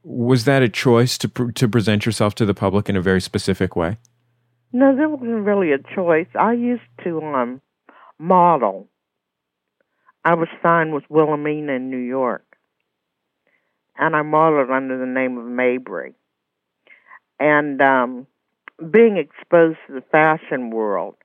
Was 0.03 0.45
that 0.45 0.61
a 0.61 0.69
choice 0.69 1.17
to 1.17 1.27
pr- 1.27 1.49
to 1.49 1.67
present 1.67 2.05
yourself 2.05 2.35
to 2.35 2.45
the 2.45 2.53
public 2.53 2.87
in 2.87 2.95
a 2.95 3.01
very 3.01 3.21
specific 3.21 3.75
way? 3.75 3.97
No, 4.71 4.95
there 4.95 5.09
wasn't 5.09 5.43
really 5.43 5.71
a 5.71 5.79
choice. 5.95 6.29
I 6.39 6.53
used 6.53 6.91
to 7.03 7.19
um 7.19 7.61
model. 8.19 8.89
I 10.23 10.35
was 10.35 10.49
signed 10.61 10.93
with 10.93 11.05
Wilhelmina 11.09 11.73
in 11.73 11.89
New 11.89 11.97
York, 11.97 12.48
and 13.99 14.15
I 14.15 14.21
modeled 14.21 14.71
under 14.71 14.97
the 14.97 15.05
name 15.05 15.37
of 15.37 15.45
Mabry. 15.45 16.13
And 17.39 17.81
um, 17.81 18.27
being 18.91 19.17
exposed 19.17 19.77
to 19.87 19.93
the 19.93 20.03
fashion 20.11 20.71
world, 20.71 21.15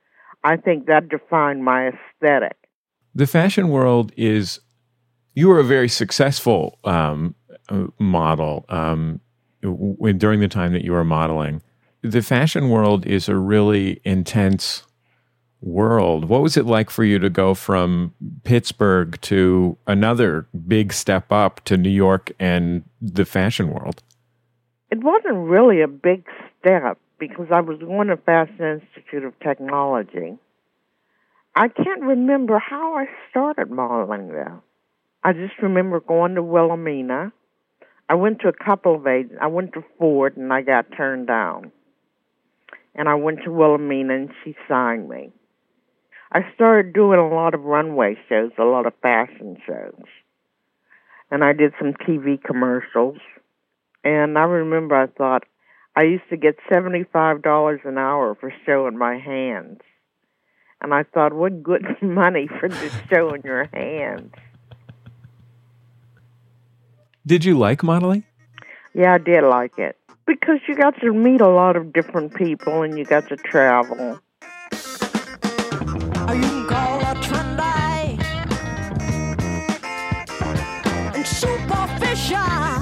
I 0.43 0.57
think 0.57 0.85
that 0.85 1.09
defined 1.09 1.63
my 1.63 1.87
aesthetic. 1.89 2.57
The 3.15 3.25
fashion 3.25 3.69
world 3.69 4.11
is. 4.15 4.59
You 5.33 5.49
were 5.49 5.59
a 5.59 5.65
very 5.65 5.89
successful 5.89 6.79
um, 6.85 7.35
uh, 7.67 7.87
model 7.99 8.65
um, 8.69 9.19
during 9.61 10.39
the 10.39 10.47
time 10.47 10.71
that 10.71 10.85
you 10.85 10.93
were 10.93 11.03
modeling. 11.03 11.61
The 12.01 12.21
fashion 12.21 12.69
world 12.69 13.05
is 13.05 13.27
a 13.27 13.35
really 13.35 13.99
intense 14.05 14.83
world. 15.65 16.25
What 16.25 16.41
was 16.41 16.55
it 16.55 16.65
like 16.65 16.89
for 16.89 17.03
you 17.03 17.19
to 17.19 17.29
go 17.29 17.53
from 17.53 18.13
Pittsburgh 18.43 19.19
to 19.21 19.77
another 19.87 20.47
big 20.67 20.93
step 20.93 21.31
up 21.31 21.63
to 21.65 21.75
New 21.75 21.89
York 21.89 22.31
and 22.39 22.83
the 23.01 23.25
fashion 23.25 23.71
world? 23.71 24.01
It 24.91 25.03
wasn't 25.03 25.35
really 25.35 25.81
a 25.81 25.87
big 25.87 26.25
step 26.59 26.99
because 27.17 27.47
I 27.51 27.61
was 27.61 27.79
going 27.79 28.07
to 28.07 28.17
Fashion 28.17 28.81
Institute 28.81 29.23
of 29.23 29.37
Technology. 29.39 30.37
I 31.55 31.69
can't 31.69 32.01
remember 32.01 32.59
how 32.59 32.95
I 32.95 33.05
started 33.29 33.71
modeling 33.71 34.27
there. 34.27 34.61
I 35.23 35.33
just 35.33 35.53
remember 35.61 35.99
going 35.99 36.35
to 36.35 36.43
Wilhelmina. 36.43 37.31
I 38.07 38.15
went 38.15 38.41
to 38.41 38.49
a 38.49 38.53
couple 38.53 38.95
of 38.95 39.07
agents. 39.07 39.37
I 39.41 39.47
went 39.47 39.73
to 39.73 39.83
Ford 39.97 40.37
and 40.37 40.53
I 40.53 40.61
got 40.61 40.85
turned 40.95 41.27
down. 41.27 41.71
And 42.93 43.09
I 43.09 43.15
went 43.15 43.39
to 43.43 43.51
Wilhelmina 43.51 44.13
and 44.13 44.29
she 44.43 44.55
signed 44.67 45.09
me. 45.09 45.31
I 46.35 46.41
started 46.53 46.91
doing 46.91 47.17
a 47.17 47.29
lot 47.29 47.53
of 47.53 47.61
runway 47.61 48.17
shows, 48.27 48.51
a 48.59 48.65
lot 48.65 48.85
of 48.85 48.93
fashion 49.01 49.55
shows. 49.65 50.03
And 51.31 51.45
I 51.45 51.53
did 51.53 51.71
some 51.79 51.93
TV 51.93 52.43
commercials. 52.43 53.19
And 54.03 54.37
I 54.37 54.41
remember 54.41 54.95
I 54.97 55.07
thought 55.07 55.43
I 55.95 56.03
used 56.03 56.27
to 56.31 56.35
get 56.35 56.57
$75 56.69 57.85
an 57.85 57.97
hour 57.97 58.35
for 58.35 58.53
showing 58.65 58.97
my 58.97 59.17
hands. 59.17 59.79
And 60.81 60.93
I 60.93 61.03
thought, 61.03 61.31
what 61.31 61.63
good 61.63 61.85
money 62.01 62.49
for 62.59 62.67
just 62.67 62.97
showing 63.09 63.41
your 63.45 63.69
hands. 63.71 64.33
Did 67.25 67.45
you 67.45 67.57
like 67.57 67.81
modeling? 67.81 68.25
Yeah, 68.93 69.13
I 69.13 69.19
did 69.19 69.41
like 69.45 69.77
it. 69.77 69.97
Because 70.27 70.59
you 70.67 70.75
got 70.75 70.99
to 70.99 71.13
meet 71.13 71.39
a 71.39 71.47
lot 71.47 71.77
of 71.77 71.93
different 71.93 72.35
people 72.35 72.81
and 72.81 72.97
you 72.97 73.05
got 73.05 73.29
to 73.29 73.37
travel. 73.37 74.19
You 76.35 76.65
call 76.67 76.99
trendy 77.23 78.19
and 81.15 81.25
superficial, 81.25 82.74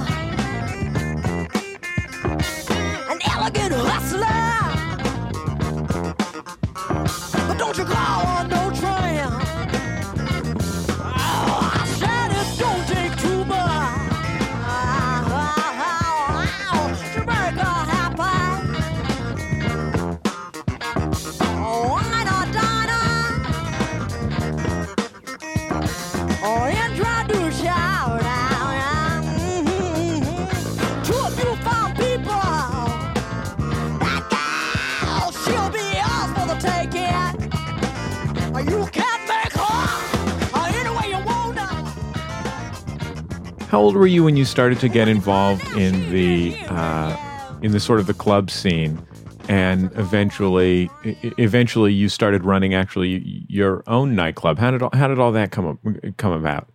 How 43.73 43.79
old 43.79 43.95
were 43.95 44.05
you 44.05 44.23
when 44.23 44.37
you 44.37 44.45
started 44.45 44.79
to 44.81 44.87
get 44.87 45.07
involved 45.07 45.65
in 45.75 46.11
the 46.11 46.55
uh, 46.69 47.17
in 47.63 47.71
the 47.71 47.79
sort 47.79 47.99
of 47.99 48.05
the 48.05 48.13
club 48.13 48.51
scene, 48.51 49.03
and 49.49 49.91
eventually, 49.95 50.91
eventually 51.39 51.91
you 51.91 52.07
started 52.07 52.45
running 52.45 52.75
actually 52.75 53.43
your 53.49 53.81
own 53.87 54.13
nightclub? 54.13 54.59
How 54.59 54.69
did 54.69 54.83
all, 54.83 54.91
how 54.93 55.07
did 55.07 55.17
all 55.17 55.31
that 55.31 55.49
come 55.49 55.65
up, 55.65 55.79
come 56.17 56.33
about? 56.33 56.67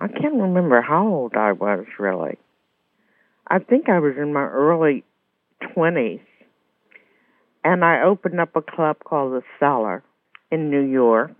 I 0.00 0.08
can't 0.08 0.34
remember 0.34 0.82
how 0.82 1.06
old 1.06 1.34
I 1.36 1.52
was 1.52 1.86
really. 1.96 2.36
I 3.46 3.60
think 3.60 3.88
I 3.88 4.00
was 4.00 4.14
in 4.20 4.32
my 4.32 4.42
early 4.42 5.04
20s. 5.62 6.20
And 7.62 7.84
I 7.84 8.02
opened 8.02 8.40
up 8.40 8.56
a 8.56 8.62
club 8.62 8.96
called 9.04 9.34
The 9.34 9.42
Cellar 9.60 10.02
in 10.50 10.68
New 10.68 10.82
York. 10.82 11.30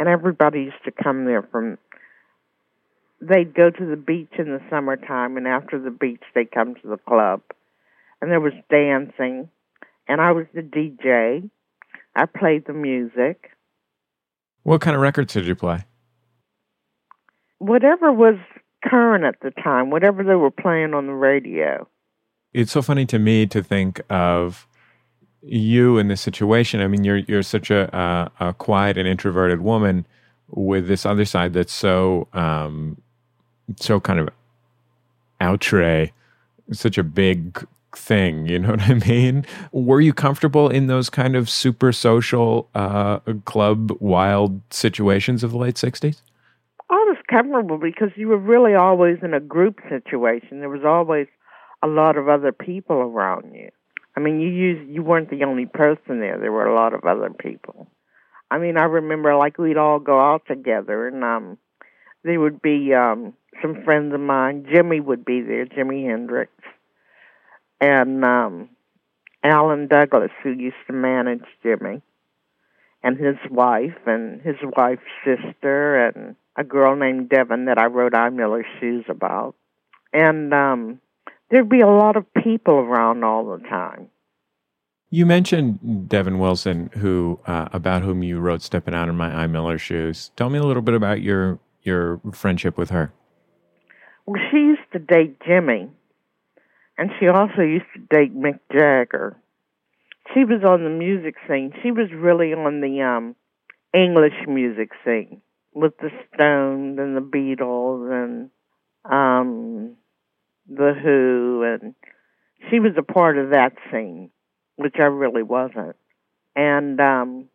And 0.00 0.08
everybody 0.08 0.62
used 0.62 0.84
to 0.84 0.90
come 0.90 1.26
there 1.26 1.42
from, 1.42 1.78
they'd 3.20 3.54
go 3.54 3.70
to 3.70 3.86
the 3.86 3.96
beach 3.96 4.32
in 4.38 4.46
the 4.46 4.60
summertime, 4.70 5.36
and 5.36 5.46
after 5.46 5.78
the 5.78 5.90
beach, 5.90 6.22
they'd 6.34 6.50
come 6.50 6.74
to 6.74 6.88
the 6.88 6.98
club. 6.98 7.42
And 8.20 8.30
there 8.30 8.40
was 8.40 8.52
dancing. 8.70 9.48
And 10.08 10.20
I 10.20 10.32
was 10.32 10.46
the 10.54 10.62
DJ. 10.62 11.48
I 12.14 12.26
played 12.26 12.66
the 12.66 12.72
music. 12.72 13.50
What 14.62 14.80
kind 14.80 14.96
of 14.96 15.02
records 15.02 15.32
did 15.34 15.46
you 15.46 15.54
play? 15.54 15.84
Whatever 17.58 18.12
was 18.12 18.36
current 18.84 19.24
at 19.24 19.40
the 19.40 19.50
time, 19.62 19.90
whatever 19.90 20.22
they 20.22 20.34
were 20.34 20.50
playing 20.50 20.94
on 20.94 21.06
the 21.06 21.12
radio. 21.12 21.86
It's 22.52 22.72
so 22.72 22.82
funny 22.82 23.06
to 23.06 23.18
me 23.18 23.46
to 23.46 23.62
think 23.62 24.00
of 24.08 24.66
you 25.42 25.98
in 25.98 26.08
this 26.08 26.20
situation. 26.20 26.80
I 26.80 26.88
mean, 26.88 27.04
you're 27.04 27.18
you're 27.18 27.42
such 27.42 27.70
a 27.70 27.94
uh, 27.94 28.28
a 28.40 28.54
quiet 28.54 28.96
and 28.96 29.06
introverted 29.06 29.60
woman 29.60 30.06
with 30.48 30.88
this 30.88 31.04
other 31.04 31.24
side 31.24 31.52
that's 31.52 31.72
so 31.72 32.28
um, 32.32 33.00
so 33.76 34.00
kind 34.00 34.20
of 34.20 34.28
outre, 35.40 36.10
such 36.72 36.98
a 36.98 37.02
big 37.02 37.66
thing. 37.94 38.46
You 38.46 38.58
know 38.58 38.70
what 38.72 38.82
I 38.82 38.94
mean? 38.94 39.44
Were 39.72 40.00
you 40.00 40.12
comfortable 40.12 40.68
in 40.68 40.86
those 40.86 41.10
kind 41.10 41.36
of 41.36 41.50
super 41.50 41.92
social 41.92 42.68
uh, 42.74 43.18
club 43.44 43.92
wild 44.00 44.60
situations 44.70 45.42
of 45.42 45.52
the 45.52 45.58
late 45.58 45.76
'60s? 45.76 46.20
I 46.88 46.94
was 46.94 47.16
comfortable 47.28 47.78
because 47.78 48.10
you 48.16 48.28
were 48.28 48.38
really 48.38 48.74
always 48.74 49.18
in 49.22 49.34
a 49.34 49.40
group 49.40 49.80
situation. 49.88 50.60
There 50.60 50.68
was 50.68 50.84
always 50.84 51.26
a 51.82 51.88
lot 51.88 52.16
of 52.16 52.28
other 52.28 52.52
people 52.52 52.96
around 52.96 53.54
you. 53.54 53.70
I 54.16 54.20
mean, 54.20 54.40
you 54.40 54.48
used, 54.48 54.90
you 54.90 55.02
weren't 55.02 55.30
the 55.30 55.44
only 55.44 55.66
person 55.66 56.20
there. 56.20 56.38
There 56.38 56.52
were 56.52 56.66
a 56.66 56.74
lot 56.74 56.94
of 56.94 57.04
other 57.04 57.30
people. 57.30 57.88
I 58.50 58.58
mean, 58.58 58.76
I 58.78 58.84
remember 58.84 59.36
like 59.36 59.58
we'd 59.58 59.76
all 59.76 59.98
go 59.98 60.20
out 60.20 60.42
together, 60.46 61.08
and 61.08 61.24
um, 61.24 61.58
there 62.26 62.40
would 62.40 62.60
be 62.60 62.92
um 62.92 63.32
some 63.62 63.82
friends 63.84 64.12
of 64.12 64.20
mine. 64.20 64.66
Jimi 64.70 65.02
would 65.02 65.24
be 65.24 65.40
there, 65.40 65.64
Jimi 65.64 66.06
Hendrix, 66.06 66.52
and 67.80 68.22
um, 68.24 68.68
Alan 69.42 69.86
Douglas, 69.88 70.30
who 70.42 70.50
used 70.50 70.76
to 70.88 70.92
manage 70.92 71.44
Jimi, 71.64 72.02
and 73.02 73.16
his 73.16 73.36
wife, 73.50 73.96
and 74.04 74.42
his 74.42 74.56
wife's 74.76 75.02
sister, 75.24 76.06
and 76.06 76.36
a 76.56 76.64
girl 76.64 76.96
named 76.96 77.28
Devon 77.28 77.66
that 77.66 77.78
I 77.78 77.86
wrote 77.86 78.14
I 78.14 78.28
Miller 78.30 78.64
Shoes 78.80 79.04
about. 79.08 79.54
And 80.12 80.52
um 80.52 81.00
there'd 81.50 81.68
be 81.68 81.80
a 81.80 81.86
lot 81.86 82.16
of 82.16 82.24
people 82.34 82.74
around 82.74 83.24
all 83.24 83.44
the 83.56 83.62
time. 83.68 84.08
You 85.08 85.24
mentioned 85.24 86.08
Devon 86.08 86.40
Wilson, 86.40 86.90
who 86.94 87.38
uh, 87.46 87.68
about 87.72 88.02
whom 88.02 88.22
you 88.22 88.40
wrote 88.40 88.62
"Stepping 88.62 88.94
Out 88.94 89.08
in 89.08 89.16
My 89.16 89.32
I 89.32 89.46
Miller 89.46 89.78
Shoes." 89.78 90.32
Tell 90.36 90.50
me 90.50 90.58
a 90.58 90.64
little 90.64 90.82
bit 90.82 90.94
about 90.94 91.22
your 91.22 91.60
your 91.86 92.20
friendship 92.32 92.76
with 92.76 92.90
her. 92.90 93.12
Well, 94.26 94.40
she 94.50 94.56
used 94.58 94.92
to 94.92 94.98
date 94.98 95.38
Jimi, 95.40 95.88
and 96.98 97.10
she 97.18 97.28
also 97.28 97.62
used 97.62 97.86
to 97.94 98.00
date 98.10 98.36
Mick 98.36 98.58
Jagger. 98.72 99.36
She 100.34 100.44
was 100.44 100.64
on 100.64 100.82
the 100.82 100.90
music 100.90 101.36
scene. 101.48 101.72
She 101.82 101.92
was 101.92 102.08
really 102.12 102.52
on 102.52 102.80
the 102.80 103.02
um 103.02 103.36
English 103.94 104.34
music 104.48 104.90
scene 105.04 105.40
with 105.76 105.96
the 105.98 106.10
Stones 106.34 106.98
and 106.98 107.16
the 107.16 107.20
Beatles 107.20 108.10
and 108.10 108.50
um, 109.04 109.96
the 110.68 110.94
Who, 111.00 111.62
and 111.62 111.94
she 112.70 112.80
was 112.80 112.92
a 112.96 113.02
part 113.02 113.38
of 113.38 113.50
that 113.50 113.74
scene, 113.90 114.30
which 114.76 114.96
I 114.98 115.04
really 115.04 115.42
wasn't. 115.42 115.96
And 116.56 116.98
um, 117.00 117.48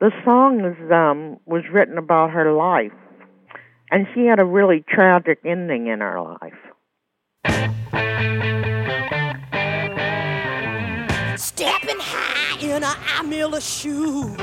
the 0.00 0.10
song 0.24 0.60
is 0.64 0.90
um, 0.92 1.38
was 1.44 1.64
written 1.72 1.98
about 1.98 2.30
her 2.30 2.52
life, 2.52 2.92
and 3.90 4.06
she 4.14 4.26
had 4.26 4.38
a 4.38 4.44
really 4.44 4.84
tragic 4.88 5.38
ending 5.44 5.86
in 5.86 6.00
her 6.00 6.20
life. 6.20 6.52
Stepping 11.36 12.00
high 12.00 12.60
in 12.60 12.82
a 12.82 12.94
Amila 13.16 13.60
shoe. 13.60 14.34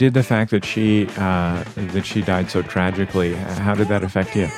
Did 0.00 0.14
the 0.14 0.22
fact 0.22 0.50
that 0.52 0.64
she 0.64 1.08
uh, 1.18 1.62
that 1.76 2.06
she 2.06 2.22
died 2.22 2.50
so 2.50 2.62
tragically, 2.62 3.34
how 3.34 3.74
did 3.74 3.88
that 3.88 4.02
affect 4.02 4.34
you? 4.34 4.48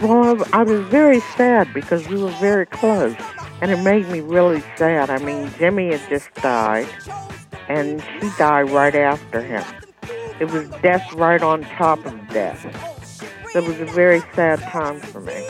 Well, 0.00 0.44
I 0.52 0.62
was 0.62 0.80
very 0.82 1.18
sad 1.36 1.74
because 1.74 2.06
we 2.06 2.22
were 2.22 2.30
very 2.38 2.66
close, 2.66 3.16
and 3.60 3.72
it 3.72 3.82
made 3.82 4.06
me 4.10 4.20
really 4.20 4.62
sad. 4.76 5.10
I 5.10 5.18
mean, 5.18 5.48
Jimi 5.58 5.90
had 5.90 6.08
just 6.08 6.32
died, 6.34 6.86
and 7.66 8.00
she 8.00 8.30
died 8.38 8.70
right 8.70 8.94
after 8.94 9.42
him. 9.42 9.64
It 10.38 10.52
was 10.52 10.68
death 10.82 11.12
right 11.14 11.42
on 11.42 11.62
top 11.62 12.06
of 12.06 12.14
death. 12.28 12.62
So 13.50 13.58
it 13.58 13.66
was 13.66 13.80
a 13.80 13.92
very 13.92 14.20
sad 14.36 14.60
time 14.60 15.00
for 15.00 15.20
me. 15.20 15.48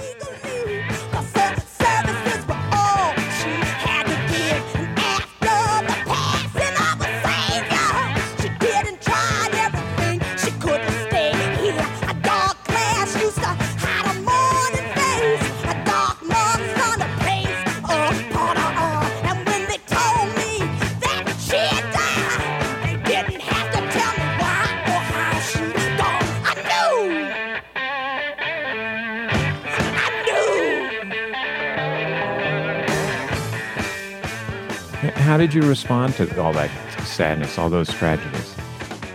How 35.37 35.40
did 35.40 35.53
you 35.53 35.61
respond 35.68 36.14
to 36.14 36.42
all 36.42 36.55
that 36.55 36.70
sadness, 37.05 37.59
all 37.59 37.68
those 37.68 37.92
tragedies? 37.92 38.57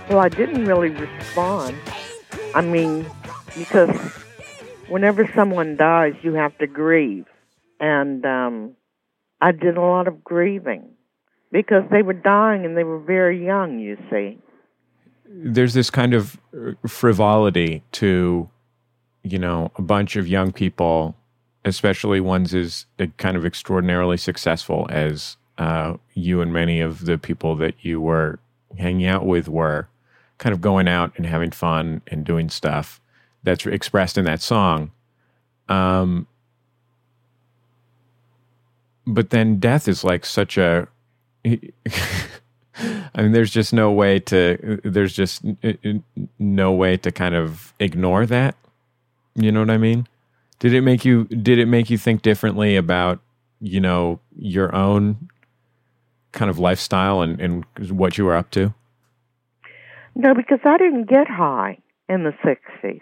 Well, 0.08 0.20
I 0.20 0.30
didn't 0.30 0.66
really 0.66 0.90
respond. 0.90 1.76
I 2.54 2.62
mean, 2.62 3.08
because 3.58 3.90
whenever 4.88 5.28
someone 5.34 5.78
dies, 5.78 6.14
you 6.22 6.36
have 6.36 6.56
to 6.60 6.68
grieve. 6.68 7.26
And 7.80 8.24
um, 8.24 8.76
I 9.42 9.52
did 9.52 9.78
a 9.78 9.82
lot 9.82 10.08
of 10.08 10.24
grieving 10.24 10.92
because 11.52 11.86
they 11.90 12.04
were 12.04 12.14
dying 12.14 12.66
and 12.66 12.78
they 12.78 12.84
were 12.84 13.00
very 13.00 13.44
young, 13.44 13.80
you 13.80 13.98
see. 14.12 14.38
There's 15.26 15.74
this 15.74 15.90
kind 15.90 16.14
of 16.14 16.40
uh, 16.56 16.74
frivolity 16.88 17.82
to, 17.94 18.48
you 19.24 19.40
know, 19.40 19.72
a 19.76 19.82
bunch 19.82 20.16
of 20.18 20.28
young 20.28 20.52
people, 20.52 21.16
especially 21.66 22.20
ones 22.20 22.54
as 22.54 22.86
uh, 23.00 23.08
kind 23.18 23.36
of 23.36 23.44
extraordinarily 23.44 24.18
successful 24.18 24.86
as 24.92 25.38
uh, 25.62 25.96
you 26.16 26.42
and 26.42 26.52
many 26.52 26.82
of 26.82 27.06
the 27.06 27.20
people 27.20 27.56
that 27.56 27.76
you 27.86 28.02
were 28.02 28.40
hanging 28.80 29.06
out 29.06 29.28
with 29.28 29.48
were, 29.48 29.88
kind 30.40 30.54
of 30.54 30.60
going 30.60 30.88
out 30.88 31.14
and 31.18 31.28
having 31.28 31.52
fun 31.52 32.02
and 32.08 32.26
doing 32.26 32.50
stuff 32.50 33.00
that's 33.44 33.64
expressed 33.68 34.18
in 34.18 34.26
that 34.26 34.42
song. 34.42 34.90
Um, 35.70 36.26
but 39.06 39.30
then 39.30 39.60
death 39.60 39.88
is 39.88 40.04
like 40.04 40.26
such 40.26 40.58
a 40.58 40.88
I 41.46 43.22
mean, 43.22 43.32
there's 43.32 43.52
just 43.52 43.72
no 43.72 43.92
way 43.92 44.20
to. 44.20 44.80
There's 44.84 45.14
just 45.14 45.44
no 46.40 46.72
way 46.72 46.98
to 46.98 47.12
kind 47.12 47.36
of 47.36 47.74
ignore 47.80 48.26
that. 48.26 48.56
You 49.36 49.52
know 49.52 49.60
what 49.60 49.70
I 49.70 49.78
mean? 49.78 50.08
Did 50.58 50.74
it 50.74 50.82
make 50.82 51.06
you? 51.06 51.26
Did 51.26 51.60
it 51.60 51.68
make 51.68 51.92
you 51.92 52.00
think 52.00 52.24
differently 52.24 52.76
about 52.76 53.20
you 53.60 53.80
know 53.80 54.20
your 54.36 54.74
own 54.74 55.30
kind 56.32 56.50
of 56.50 56.60
lifestyle 56.60 57.22
and, 57.22 57.40
and 57.40 57.66
what 57.90 58.18
you 58.18 58.26
were 58.26 58.36
up 58.36 58.52
to? 58.52 58.74
No, 60.16 60.34
because 60.34 60.60
I 60.64 60.78
didn't 60.78 61.10
get 61.10 61.28
high 61.28 61.78
in 62.10 62.24
the 62.24 62.34
60s. 62.44 63.02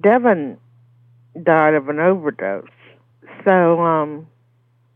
Devon 0.00 0.58
died 1.42 1.74
of 1.74 1.88
an 1.88 2.00
overdose. 2.00 2.66
So, 3.44 3.80
um, 3.80 4.26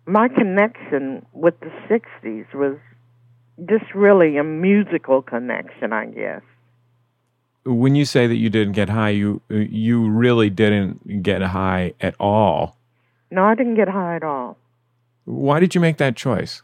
my 0.06 0.28
connection 0.28 1.24
with 1.32 1.54
the 1.60 1.70
60s 1.88 2.52
was 2.54 2.76
just 3.68 3.94
really 3.94 4.36
a 4.36 4.44
musical 4.44 5.22
connection, 5.22 5.92
I 5.92 6.06
guess. 6.06 6.42
When 7.64 7.94
you 7.94 8.04
say 8.04 8.26
that 8.26 8.36
you 8.36 8.48
didn't 8.48 8.72
get 8.72 8.88
high, 8.88 9.10
you 9.10 9.42
you 9.50 10.08
really 10.08 10.48
didn't 10.48 11.22
get 11.22 11.42
high 11.42 11.92
at 12.00 12.14
all. 12.18 12.78
No, 13.30 13.44
I 13.44 13.54
didn't 13.54 13.76
get 13.76 13.88
high 13.88 14.16
at 14.16 14.24
all 14.24 14.56
Why 15.24 15.60
did 15.60 15.74
you 15.74 15.80
make 15.80 15.98
that 15.98 16.16
choice? 16.16 16.62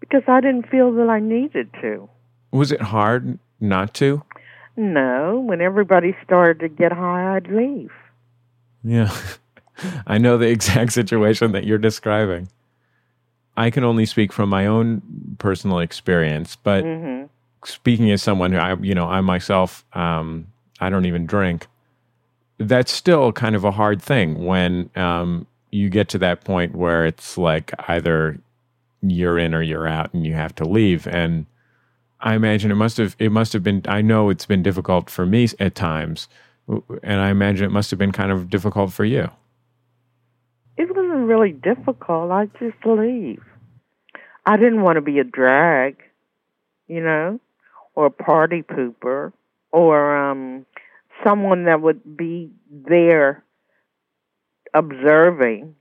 Because 0.00 0.22
I 0.26 0.40
didn't 0.40 0.68
feel 0.68 0.92
that 0.94 1.08
I 1.08 1.20
needed 1.20 1.70
to. 1.80 2.08
Was 2.50 2.72
it 2.72 2.80
hard 2.80 3.38
not 3.60 3.94
to? 3.94 4.22
No, 4.76 5.40
when 5.40 5.60
everybody 5.60 6.16
started 6.24 6.60
to 6.60 6.68
get 6.68 6.92
high, 6.92 7.36
I'd 7.36 7.48
leave. 7.48 7.90
Yeah. 8.84 9.14
I 10.06 10.18
know 10.18 10.38
the 10.38 10.48
exact 10.48 10.92
situation 10.92 11.52
that 11.52 11.64
you're 11.64 11.78
describing. 11.78 12.48
I 13.56 13.70
can 13.70 13.82
only 13.82 14.06
speak 14.06 14.32
from 14.32 14.48
my 14.48 14.66
own 14.66 15.02
personal 15.38 15.80
experience, 15.80 16.56
but 16.56 16.84
hmm 16.84 17.24
speaking 17.64 18.10
as 18.10 18.22
someone 18.22 18.52
who 18.52 18.58
I, 18.58 18.76
you 18.76 18.94
know, 18.94 19.06
I 19.06 19.20
myself, 19.20 19.84
um, 19.92 20.46
I 20.80 20.90
don't 20.90 21.06
even 21.06 21.26
drink. 21.26 21.66
That's 22.58 22.90
still 22.90 23.32
kind 23.32 23.54
of 23.54 23.64
a 23.64 23.70
hard 23.70 24.02
thing 24.02 24.44
when 24.44 24.90
um, 24.96 25.46
you 25.70 25.90
get 25.90 26.08
to 26.10 26.18
that 26.18 26.44
point 26.44 26.74
where 26.74 27.06
it's 27.06 27.38
like 27.38 27.72
either 27.88 28.38
you're 29.02 29.38
in 29.38 29.54
or 29.54 29.62
you're 29.62 29.86
out, 29.86 30.12
and 30.12 30.26
you 30.26 30.34
have 30.34 30.54
to 30.56 30.64
leave. 30.64 31.06
And 31.06 31.46
I 32.20 32.34
imagine 32.34 32.70
it 32.70 32.76
must 32.76 32.96
have 32.96 33.14
it 33.18 33.30
must 33.30 33.52
have 33.52 33.62
been. 33.62 33.82
I 33.86 34.02
know 34.02 34.30
it's 34.30 34.46
been 34.46 34.62
difficult 34.62 35.08
for 35.10 35.24
me 35.24 35.48
at 35.60 35.74
times, 35.74 36.28
and 36.68 37.20
I 37.20 37.30
imagine 37.30 37.66
it 37.66 37.72
must 37.72 37.90
have 37.90 37.98
been 37.98 38.12
kind 38.12 38.32
of 38.32 38.50
difficult 38.50 38.92
for 38.92 39.04
you. 39.04 39.30
It 40.76 40.94
wasn't 40.94 41.26
really 41.26 41.52
difficult. 41.52 42.30
I'd 42.30 42.52
just 42.58 42.84
leave. 42.84 43.42
I 44.46 44.56
didn't 44.56 44.82
want 44.82 44.96
to 44.96 45.02
be 45.02 45.18
a 45.18 45.24
drag, 45.24 45.96
you 46.86 47.00
know, 47.00 47.40
or 47.94 48.06
a 48.06 48.10
party 48.10 48.62
pooper, 48.62 49.32
or 49.72 50.16
um, 50.16 50.66
someone 51.24 51.64
that 51.64 51.82
would 51.82 52.16
be 52.16 52.50
there 52.70 53.44
observing. 54.74 55.74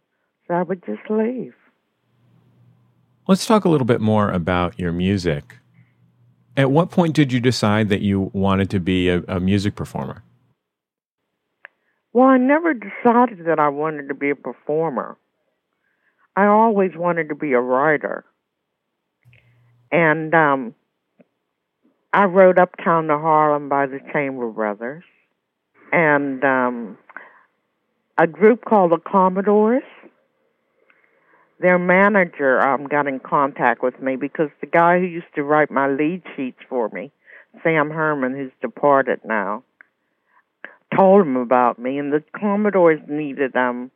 So 0.48 0.54
I 0.54 0.64
would 0.64 0.84
just 0.86 1.10
leave. 1.10 1.54
Let's 3.28 3.46
talk 3.46 3.66
a 3.66 3.70
little 3.70 3.86
bit 3.86 4.00
more 4.00 4.32
about 4.32 4.80
your 4.80 4.94
music. 4.94 5.58
At 6.56 6.72
what 6.72 6.90
point 6.90 7.14
did 7.14 7.34
you 7.34 7.42
decide 7.42 7.90
that 7.90 8.00
you 8.00 8.32
wanted 8.34 8.70
to 8.70 8.80
be 8.80 9.10
a, 9.10 9.22
a 9.28 9.42
music 9.42 9.76
performer? 9.76 10.24
Well, 12.14 12.28
I 12.28 12.38
never 12.38 12.74
decided 12.74 13.46
that 13.46 13.60
I 13.60 13.68
wanted 13.68 14.08
to 14.08 14.14
be 14.14 14.30
a 14.30 14.36
performer. 14.36 15.18
I 16.38 16.46
always 16.46 16.92
wanted 16.96 17.28
to 17.28 17.36
be 17.36 17.52
a 17.52 17.60
writer. 17.60 18.24
And 19.92 20.34
um, 20.34 20.74
I 22.14 22.24
wrote 22.24 22.58
Uptown 22.58 23.08
to 23.08 23.18
Harlem 23.18 23.68
by 23.68 23.88
the 23.88 24.00
Chambers 24.14 24.56
Brothers. 24.56 25.04
And 25.92 26.44
um, 26.46 26.98
a 28.18 28.26
group 28.26 28.64
called 28.64 28.92
the 28.92 29.00
Commodores. 29.00 29.84
Their 31.60 31.80
manager 31.80 32.62
um, 32.62 32.86
got 32.86 33.08
in 33.08 33.20
contact 33.20 33.82
with 33.82 34.00
me 34.02 34.16
because 34.16 34.50
the 34.62 34.68
guy 34.68 35.00
who 35.00 35.06
used 35.06 35.34
to 35.36 35.44
write 35.44 35.72
my 35.72 35.88
lead 35.88 36.22
sheets 36.36 36.60
for 36.70 36.90
me, 36.90 37.12
Sam 37.64 37.90
Herman, 37.90 38.36
who's 38.36 38.52
departed 38.62 39.22
now, 39.26 39.64
told 40.96 41.24
him 41.24 41.36
about 41.36 41.80
me, 41.80 41.98
and 41.98 42.14
the 42.14 42.24
Commodores 42.40 43.02
needed 43.08 43.56
um 43.56 43.92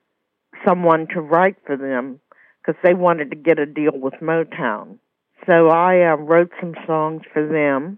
someone 0.65 1.07
to 1.07 1.21
write 1.21 1.55
for 1.65 1.77
them 1.77 2.19
because 2.61 2.79
they 2.83 2.93
wanted 2.93 3.29
to 3.31 3.35
get 3.35 3.59
a 3.59 3.65
deal 3.65 3.93
with 3.93 4.13
Motown. 4.21 4.97
So 5.47 5.69
I 5.69 6.11
uh, 6.11 6.17
wrote 6.17 6.51
some 6.59 6.75
songs 6.85 7.23
for 7.33 7.45
them, 7.47 7.97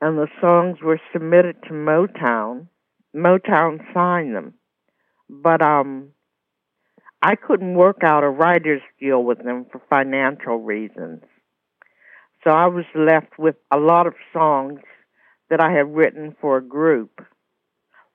and 0.00 0.18
the 0.18 0.28
songs 0.40 0.78
were 0.80 1.00
submitted 1.12 1.56
to 1.64 1.70
Motown. 1.70 2.68
Motown 3.14 3.80
signed 3.92 4.34
them, 4.34 4.54
but 5.28 5.60
um, 5.62 6.10
I 7.22 7.34
couldn't 7.34 7.74
work 7.74 7.98
out 8.02 8.24
a 8.24 8.28
writer's 8.28 8.82
deal 9.00 9.22
with 9.22 9.42
them 9.42 9.66
for 9.70 9.80
financial 9.90 10.58
reasons. 10.58 11.22
So 12.44 12.50
I 12.50 12.66
was 12.66 12.84
left 12.94 13.38
with 13.38 13.56
a 13.70 13.78
lot 13.78 14.06
of 14.06 14.14
songs 14.32 14.80
that 15.50 15.60
I 15.60 15.72
had 15.72 15.94
written 15.94 16.36
for 16.40 16.58
a 16.58 16.62
group 16.62 17.20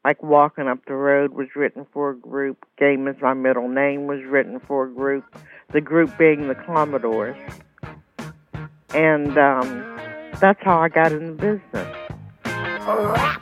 like 0.05 0.21
Walking 0.21 0.67
Up 0.67 0.79
the 0.85 0.95
Road 0.95 1.33
was 1.33 1.47
written 1.55 1.85
for 1.93 2.11
a 2.11 2.15
group. 2.15 2.65
Game 2.77 3.07
is 3.07 3.15
My 3.21 3.33
Middle 3.33 3.69
Name 3.69 4.07
was 4.07 4.19
written 4.25 4.59
for 4.59 4.85
a 4.85 4.93
group. 4.93 5.23
The 5.71 5.81
group 5.81 6.17
being 6.17 6.47
the 6.47 6.55
Commodores. 6.55 7.37
And 8.93 9.37
um, 9.37 9.97
that's 10.39 10.61
how 10.61 10.79
I 10.79 10.89
got 10.89 11.11
in 11.11 11.37
the 11.37 11.59
business. 11.61 13.32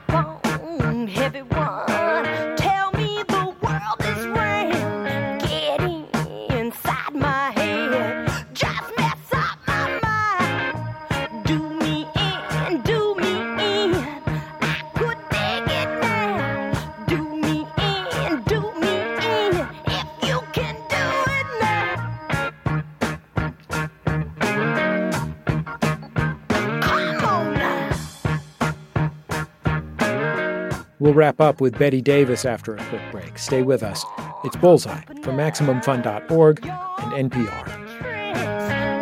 We'll 31.12 31.18
wrap 31.18 31.42
up 31.42 31.60
with 31.60 31.78
Betty 31.78 32.02
Davis 32.02 32.46
after 32.46 32.74
a 32.74 32.86
quick 32.86 33.02
break. 33.12 33.38
Stay 33.38 33.64
with 33.64 33.84
us. 33.84 34.06
It's 34.46 34.56
Bullseye 34.56 35.02
from 35.24 35.36
MaximumFun.org 35.36 36.66
and 36.66 37.30
NPR. 37.30 37.68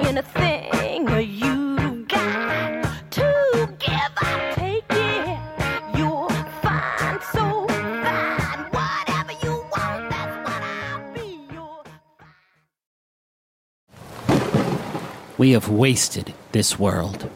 Anything 0.08 1.08
you 1.30 2.06
got 2.08 3.12
to 3.12 3.76
give, 3.78 4.12
I 4.17 4.54
take 4.56 4.86
it. 4.89 6.00
You'll 6.00 6.30
find 6.63 7.22
so 7.32 7.67
fine. 7.67 8.65
Whatever 8.72 9.34
you 9.43 9.63
want, 9.72 10.10
that's 10.10 10.36
what 10.48 10.63
I'll 10.63 11.13
be. 11.13 11.54
Your 11.54 11.84
We 15.38 15.52
have 15.52 15.69
wasted 15.69 16.34
this 16.54 16.80
world. 16.80 17.30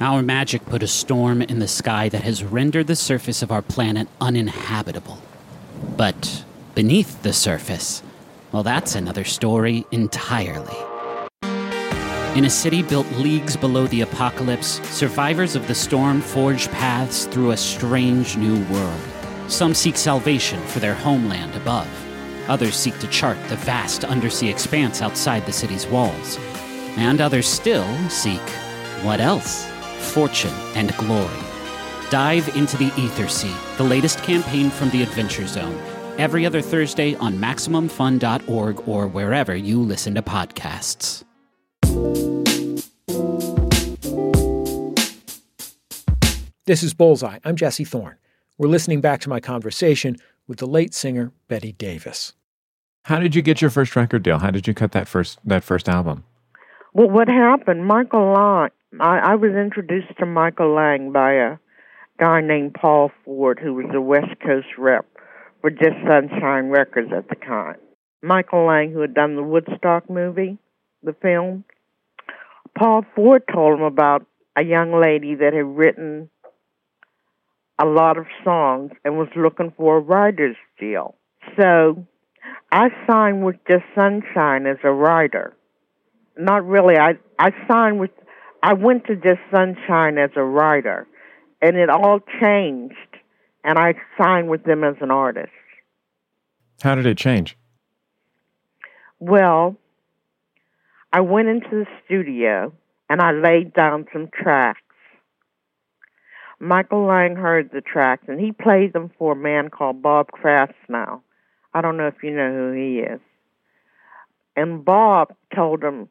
Our 0.00 0.22
magic 0.22 0.64
put 0.64 0.84
a 0.84 0.86
storm 0.86 1.42
in 1.42 1.58
the 1.58 1.66
sky 1.66 2.08
that 2.10 2.22
has 2.22 2.44
rendered 2.44 2.86
the 2.86 2.94
surface 2.94 3.42
of 3.42 3.50
our 3.50 3.62
planet 3.62 4.06
uninhabitable. 4.20 5.20
But 5.96 6.44
beneath 6.76 7.22
the 7.22 7.32
surface, 7.32 8.04
well, 8.52 8.62
that's 8.62 8.94
another 8.94 9.24
story 9.24 9.84
entirely. 9.90 10.76
In 12.36 12.44
a 12.44 12.50
city 12.50 12.82
built 12.82 13.10
leagues 13.12 13.56
below 13.56 13.88
the 13.88 14.02
apocalypse, 14.02 14.80
survivors 14.88 15.56
of 15.56 15.66
the 15.66 15.74
storm 15.74 16.20
forge 16.20 16.70
paths 16.70 17.24
through 17.26 17.50
a 17.50 17.56
strange 17.56 18.36
new 18.36 18.64
world. 18.66 19.00
Some 19.48 19.74
seek 19.74 19.96
salvation 19.96 20.62
for 20.66 20.78
their 20.78 20.94
homeland 20.94 21.56
above. 21.56 21.88
Others 22.48 22.76
seek 22.76 22.96
to 23.00 23.08
chart 23.08 23.36
the 23.48 23.56
vast 23.56 24.04
undersea 24.04 24.48
expanse 24.48 25.02
outside 25.02 25.44
the 25.44 25.52
city's 25.52 25.88
walls. 25.88 26.38
And 26.96 27.20
others 27.20 27.48
still 27.48 27.88
seek 28.08 28.40
what 29.02 29.20
else? 29.20 29.77
Fortune 29.98 30.54
and 30.74 30.96
glory. 30.96 31.42
Dive 32.10 32.56
into 32.56 32.76
the 32.76 32.90
Ethersea, 32.90 33.76
the 33.76 33.84
latest 33.84 34.22
campaign 34.22 34.70
from 34.70 34.90
the 34.90 35.02
Adventure 35.02 35.46
Zone, 35.46 35.78
every 36.16 36.46
other 36.46 36.62
Thursday 36.62 37.14
on 37.16 37.34
MaximumFun.org 37.36 38.88
or 38.88 39.06
wherever 39.06 39.54
you 39.54 39.82
listen 39.82 40.14
to 40.14 40.22
podcasts. 40.22 41.24
This 46.64 46.82
is 46.82 46.92
Bullseye. 46.92 47.38
I'm 47.44 47.56
Jesse 47.56 47.84
Thorne. 47.84 48.16
We're 48.58 48.68
listening 48.68 49.00
back 49.00 49.20
to 49.22 49.30
my 49.30 49.40
conversation 49.40 50.16
with 50.46 50.58
the 50.58 50.66
late 50.66 50.92
singer 50.92 51.32
Betty 51.48 51.72
Davis. 51.72 52.34
How 53.04 53.18
did 53.18 53.34
you 53.34 53.40
get 53.40 53.62
your 53.62 53.70
first 53.70 53.96
record 53.96 54.22
deal? 54.22 54.38
How 54.38 54.50
did 54.50 54.66
you 54.68 54.74
cut 54.74 54.92
that 54.92 55.08
first 55.08 55.38
that 55.44 55.64
first 55.64 55.88
album? 55.88 56.24
Well, 56.92 57.08
what 57.08 57.28
happened? 57.28 57.86
Michael 57.86 58.32
Lang. 58.34 58.68
I, 59.00 59.18
I 59.18 59.34
was 59.34 59.52
introduced 59.52 60.16
to 60.18 60.26
Michael 60.26 60.74
Lang 60.74 61.12
by 61.12 61.32
a 61.32 61.56
guy 62.18 62.40
named 62.40 62.74
Paul 62.74 63.10
Ford, 63.24 63.60
who 63.62 63.74
was 63.74 63.86
a 63.94 64.00
West 64.00 64.40
Coast 64.44 64.66
rep 64.78 65.06
for 65.60 65.70
Just 65.70 65.96
Sunshine 66.06 66.68
Records 66.68 67.10
at 67.14 67.28
the 67.28 67.34
time. 67.34 67.76
Michael 68.22 68.66
Lang, 68.66 68.90
who 68.92 69.00
had 69.00 69.14
done 69.14 69.36
the 69.36 69.42
Woodstock 69.42 70.08
movie, 70.08 70.58
the 71.02 71.14
film. 71.20 71.64
Paul 72.76 73.04
Ford 73.14 73.42
told 73.52 73.78
him 73.78 73.84
about 73.84 74.26
a 74.56 74.64
young 74.64 74.98
lady 74.98 75.34
that 75.36 75.52
had 75.52 75.66
written 75.66 76.30
a 77.78 77.86
lot 77.86 78.18
of 78.18 78.26
songs 78.42 78.90
and 79.04 79.18
was 79.18 79.28
looking 79.36 79.72
for 79.76 79.98
a 79.98 80.00
writer's 80.00 80.56
deal. 80.80 81.14
So 81.58 82.06
I 82.72 82.88
signed 83.08 83.44
with 83.44 83.56
Just 83.68 83.84
Sunshine 83.94 84.66
as 84.66 84.78
a 84.82 84.90
writer. 84.90 85.54
Not 86.36 86.66
really. 86.66 86.96
I 86.96 87.18
I 87.38 87.52
signed 87.68 88.00
with 88.00 88.10
I 88.62 88.72
went 88.72 89.06
to 89.06 89.16
Just 89.16 89.40
Sunshine 89.50 90.18
as 90.18 90.30
a 90.36 90.42
writer 90.42 91.06
and 91.62 91.76
it 91.76 91.90
all 91.90 92.20
changed 92.40 92.94
and 93.64 93.78
I 93.78 93.94
signed 94.16 94.48
with 94.48 94.64
them 94.64 94.84
as 94.84 94.96
an 95.00 95.10
artist. 95.10 95.52
How 96.82 96.94
did 96.94 97.06
it 97.06 97.18
change? 97.18 97.56
Well, 99.20 99.76
I 101.12 101.20
went 101.20 101.48
into 101.48 101.70
the 101.70 101.86
studio 102.04 102.72
and 103.08 103.20
I 103.20 103.32
laid 103.32 103.74
down 103.74 104.06
some 104.12 104.28
tracks. 104.32 104.80
Michael 106.60 107.06
Lang 107.06 107.36
heard 107.36 107.70
the 107.72 107.80
tracks 107.80 108.24
and 108.28 108.40
he 108.40 108.52
played 108.52 108.92
them 108.92 109.10
for 109.18 109.32
a 109.32 109.36
man 109.36 109.70
called 109.70 110.02
Bob 110.02 110.30
Krasnow. 110.32 111.20
I 111.72 111.80
don't 111.80 111.96
know 111.96 112.08
if 112.08 112.22
you 112.22 112.30
know 112.30 112.52
who 112.52 112.72
he 112.72 112.98
is. 113.00 113.20
And 114.56 114.84
Bob 114.84 115.34
told 115.54 115.84
him, 115.84 116.08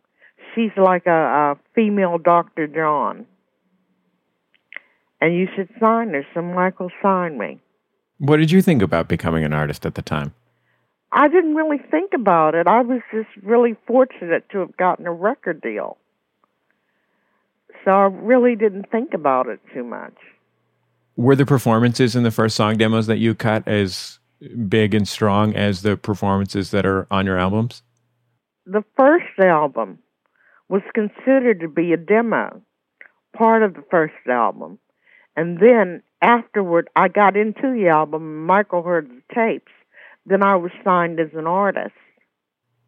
She's 0.58 0.72
like 0.76 1.06
a, 1.06 1.12
a 1.12 1.58
female 1.76 2.17
Dr. 2.17 2.65
John. 2.65 3.28
And 5.22 5.36
you 5.36 5.48
should 5.56 5.70
sign 5.80 6.10
her. 6.10 6.26
So 6.34 6.41
Michael 6.41 6.89
signed 7.00 7.38
me. 7.38 7.60
What 8.17 8.38
did 8.38 8.50
you 8.50 8.63
think 8.63 8.82
about 8.82 9.08
becoming 9.08 9.43
an 9.43 9.54
artist 9.54 9.86
at 9.86 9.93
the 9.93 10.02
time? 10.02 10.34
I 11.12 11.28
didn't 11.28 11.54
really 11.54 11.78
think 11.91 12.13
about 12.15 12.56
it. 12.56 12.67
I 12.67 12.82
was 12.82 13.02
just 13.13 13.30
really 13.43 13.76
fortunate 13.86 14.50
to 14.50 14.60
have 14.60 14.76
gotten 14.78 15.06
a 15.06 15.13
record 15.13 15.62
deal. 15.62 15.98
So 17.86 17.91
I 17.91 18.06
really 18.06 18.56
didn't 18.56 18.89
think 18.91 19.13
about 19.13 19.48
it 19.48 19.60
too 19.72 19.84
much. 19.84 20.15
Were 21.15 21.36
the 21.36 21.46
performances 21.46 22.15
in 22.15 22.24
the 22.24 22.32
first 22.32 22.56
song 22.56 22.78
demos 22.78 23.06
that 23.06 23.17
you 23.20 23.36
cut 23.36 23.67
as 23.67 24.17
big 24.67 24.96
and 24.96 25.08
strong 25.08 25.56
as 25.56 25.84
the 25.84 25.98
performances 25.98 26.72
that 26.72 26.86
are 26.86 27.06
on 27.12 27.28
your 27.28 27.38
albums? 27.38 27.84
The 28.65 28.84
first 28.96 29.39
album 29.39 30.00
was 30.69 30.82
considered 30.93 31.62
to 31.62 31.67
be 31.67 31.93
a 31.93 31.97
demo, 31.97 32.62
part 33.36 33.63
of 33.63 33.73
the 33.73 33.84
first 33.89 34.13
album. 34.30 34.80
And 35.36 35.60
then 35.60 36.01
afterward, 36.21 36.89
I 36.95 37.08
got 37.08 37.38
into 37.38 37.73
the 37.73 37.88
album, 37.88 38.45
Michael 38.45 38.84
heard 38.84 39.10
the 39.10 39.36
tapes. 39.36 39.71
Then 40.25 40.43
I 40.43 40.56
was 40.56 40.71
signed 40.84 41.19
as 41.19 41.30
an 41.34 41.47
artist. 41.47 41.93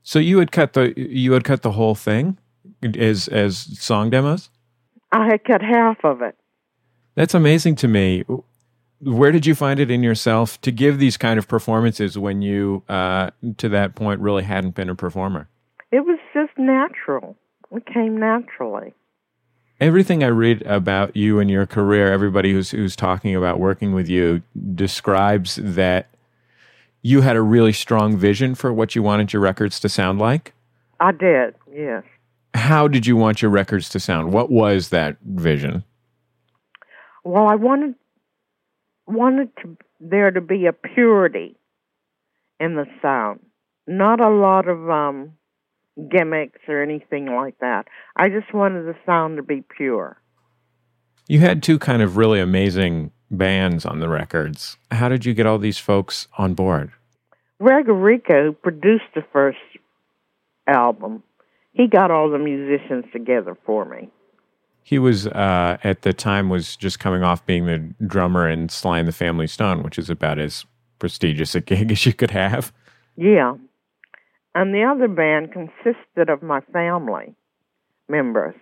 So 0.03 0.19
you 0.19 0.39
had 0.39 0.51
cut 0.51 0.73
the 0.73 0.93
you 0.97 1.33
had 1.33 1.43
cut 1.43 1.61
the 1.61 1.71
whole 1.71 1.95
thing 1.95 2.37
as 2.97 3.27
as 3.27 3.57
song 3.79 4.09
demos? 4.09 4.49
I 5.11 5.27
had 5.27 5.43
cut 5.43 5.61
half 5.61 6.03
of 6.03 6.21
it. 6.21 6.35
That's 7.15 7.33
amazing 7.33 7.75
to 7.77 7.87
me. 7.87 8.23
Where 9.01 9.31
did 9.31 9.45
you 9.45 9.55
find 9.55 9.79
it 9.79 9.89
in 9.89 10.03
yourself 10.03 10.59
to 10.61 10.71
give 10.71 10.99
these 10.99 11.17
kind 11.17 11.39
of 11.39 11.47
performances 11.47 12.17
when 12.17 12.41
you, 12.41 12.83
uh, 12.89 13.31
to 13.57 13.69
that 13.69 13.95
point, 13.95 14.19
really 14.19 14.43
hadn't 14.43 14.75
been 14.75 14.89
a 14.89 14.95
performer? 14.95 15.47
It 15.91 16.01
was 16.05 16.19
just 16.33 16.51
natural. 16.57 17.37
It 17.71 17.85
came 17.85 18.19
naturally. 18.19 18.93
Everything 19.79 20.23
I 20.23 20.27
read 20.27 20.61
about 20.63 21.15
you 21.15 21.39
and 21.39 21.49
your 21.49 21.65
career, 21.65 22.11
everybody 22.11 22.51
who's 22.51 22.71
who's 22.71 22.95
talking 22.95 23.35
about 23.35 23.59
working 23.59 23.93
with 23.93 24.09
you 24.09 24.41
describes 24.75 25.55
that 25.61 26.09
you 27.01 27.21
had 27.21 27.35
a 27.35 27.41
really 27.41 27.71
strong 27.71 28.17
vision 28.17 28.55
for 28.55 28.73
what 28.73 28.95
you 28.95 29.01
wanted 29.01 29.31
your 29.31 29.41
records 29.41 29.79
to 29.79 29.89
sound 29.89 30.19
like. 30.19 30.53
I 30.99 31.11
did, 31.13 31.55
yes. 31.73 32.03
How 32.53 32.87
did 32.87 33.05
you 33.05 33.15
want 33.15 33.41
your 33.41 33.51
records 33.51 33.87
to 33.89 33.99
sound? 33.99 34.33
What 34.33 34.51
was 34.51 34.89
that 34.89 35.17
vision? 35.23 35.83
Well, 37.23 37.47
I 37.47 37.55
wanted 37.55 37.95
wanted 39.07 39.49
to, 39.61 39.77
there 39.99 40.31
to 40.31 40.41
be 40.41 40.65
a 40.65 40.73
purity 40.73 41.55
in 42.59 42.75
the 42.75 42.85
sound, 43.01 43.39
not 43.87 44.19
a 44.19 44.29
lot 44.29 44.67
of 44.67 44.89
um, 44.89 45.31
gimmicks 46.09 46.59
or 46.67 46.81
anything 46.81 47.27
like 47.27 47.57
that. 47.59 47.87
I 48.15 48.29
just 48.29 48.53
wanted 48.53 48.83
the 48.83 48.95
sound 49.05 49.37
to 49.37 49.43
be 49.43 49.63
pure. 49.75 50.21
You 51.27 51.39
had 51.39 51.61
two 51.61 51.77
kind 51.77 52.01
of 52.01 52.17
really 52.17 52.39
amazing 52.39 53.11
bands 53.29 53.85
on 53.85 53.99
the 53.99 54.09
records. 54.09 54.77
How 54.91 55.09
did 55.09 55.25
you 55.25 55.33
get 55.33 55.45
all 55.45 55.59
these 55.59 55.77
folks 55.77 56.27
on 56.37 56.53
board? 56.53 56.91
Errico, 57.61 58.55
produced 58.61 59.05
the 59.13 59.23
first 59.31 59.57
album, 60.67 61.23
he 61.73 61.87
got 61.87 62.11
all 62.11 62.29
the 62.29 62.39
musicians 62.39 63.05
together 63.11 63.57
for 63.65 63.85
me. 63.85 64.09
He 64.83 64.97
was 64.97 65.27
uh, 65.27 65.77
at 65.83 66.01
the 66.01 66.13
time 66.13 66.49
was 66.49 66.75
just 66.75 66.99
coming 66.99 67.23
off 67.23 67.45
being 67.45 67.65
the 67.65 67.77
drummer 68.05 68.49
in 68.49 68.69
Sly 68.69 68.99
and 68.99 69.07
the 69.07 69.13
Family 69.13 69.47
Stone, 69.47 69.83
which 69.83 69.99
is 69.99 70.09
about 70.09 70.39
as 70.39 70.65
prestigious 70.97 71.53
a 71.55 71.61
gig 71.61 71.91
as 71.93 72.05
you 72.05 72.13
could 72.13 72.31
have. 72.31 72.73
Yeah. 73.15 73.55
And 74.59 74.73
the 74.73 74.83
other 74.83 75.07
band 75.07 75.53
consisted 75.53 76.27
of 76.29 76.43
my 76.43 76.59
family 76.73 77.33
members. 78.09 78.55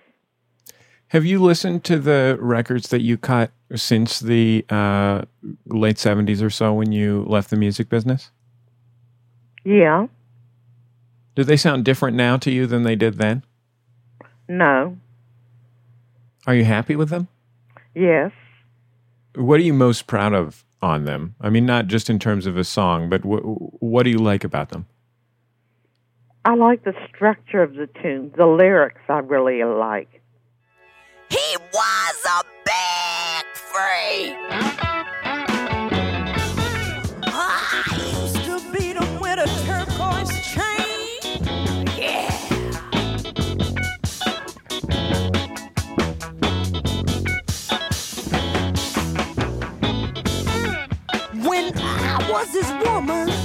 Have 1.07 1.25
you 1.25 1.41
listened 1.41 1.83
to 1.85 1.97
the 1.97 2.37
records 2.39 2.89
that 2.89 3.01
you 3.01 3.17
cut 3.17 3.49
since 3.75 4.19
the 4.19 4.63
uh, 4.69 5.23
late 5.65 5.95
70s 5.95 6.43
or 6.43 6.51
so 6.51 6.71
when 6.71 6.91
you 6.91 7.25
left 7.27 7.49
the 7.49 7.55
music 7.55 7.89
business? 7.89 8.29
Yeah. 9.65 10.05
Do 11.33 11.43
they 11.43 11.57
sound 11.57 11.83
different 11.83 12.15
now 12.15 12.37
to 12.37 12.51
you 12.51 12.67
than 12.67 12.83
they 12.83 12.95
did 12.95 13.15
then? 13.15 13.43
No. 14.47 14.97
Are 16.45 16.53
you 16.53 16.65
happy 16.65 16.95
with 16.95 17.09
them? 17.09 17.27
Yes. 17.95 18.31
What 19.33 19.59
are 19.59 19.63
you 19.63 19.73
most 19.73 20.05
proud 20.05 20.33
of 20.33 20.63
on 20.79 21.05
them? 21.05 21.33
I 21.41 21.49
mean, 21.49 21.65
not 21.65 21.87
just 21.87 22.07
in 22.07 22.19
terms 22.19 22.45
of 22.45 22.55
a 22.55 22.63
song, 22.63 23.09
but 23.09 23.21
wh- 23.21 23.81
what 23.81 24.03
do 24.03 24.11
you 24.11 24.19
like 24.19 24.43
about 24.43 24.69
them? 24.69 24.85
I 26.47 26.55
like 26.55 26.85
the 26.85 26.93
structure 27.09 27.61
of 27.61 27.73
the 27.73 27.89
tune. 28.01 28.31
The 28.37 28.45
lyrics 28.45 29.01
I 29.09 29.19
really 29.19 29.61
like. 29.65 30.21
He 31.29 31.57
was 31.73 32.25
a 32.25 32.45
big 32.63 33.45
freak. 33.53 34.33
I 37.27 37.83
used 38.21 38.45
to 38.45 38.61
beat 38.71 38.95
him 38.95 39.19
with 39.19 39.39
a 39.39 39.47
turquoise 39.65 40.31
chain. 40.47 41.19
Yeah. 41.97 42.31
When 51.45 51.77
I 51.77 52.25
was 52.31 52.47
his 52.53 52.71
woman, 52.87 53.36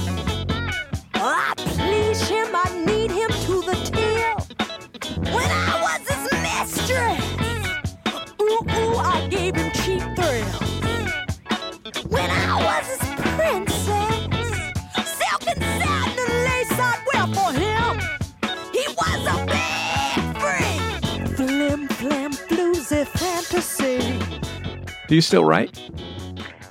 Do 25.13 25.17
you 25.17 25.21
still 25.21 25.45
write? 25.45 25.79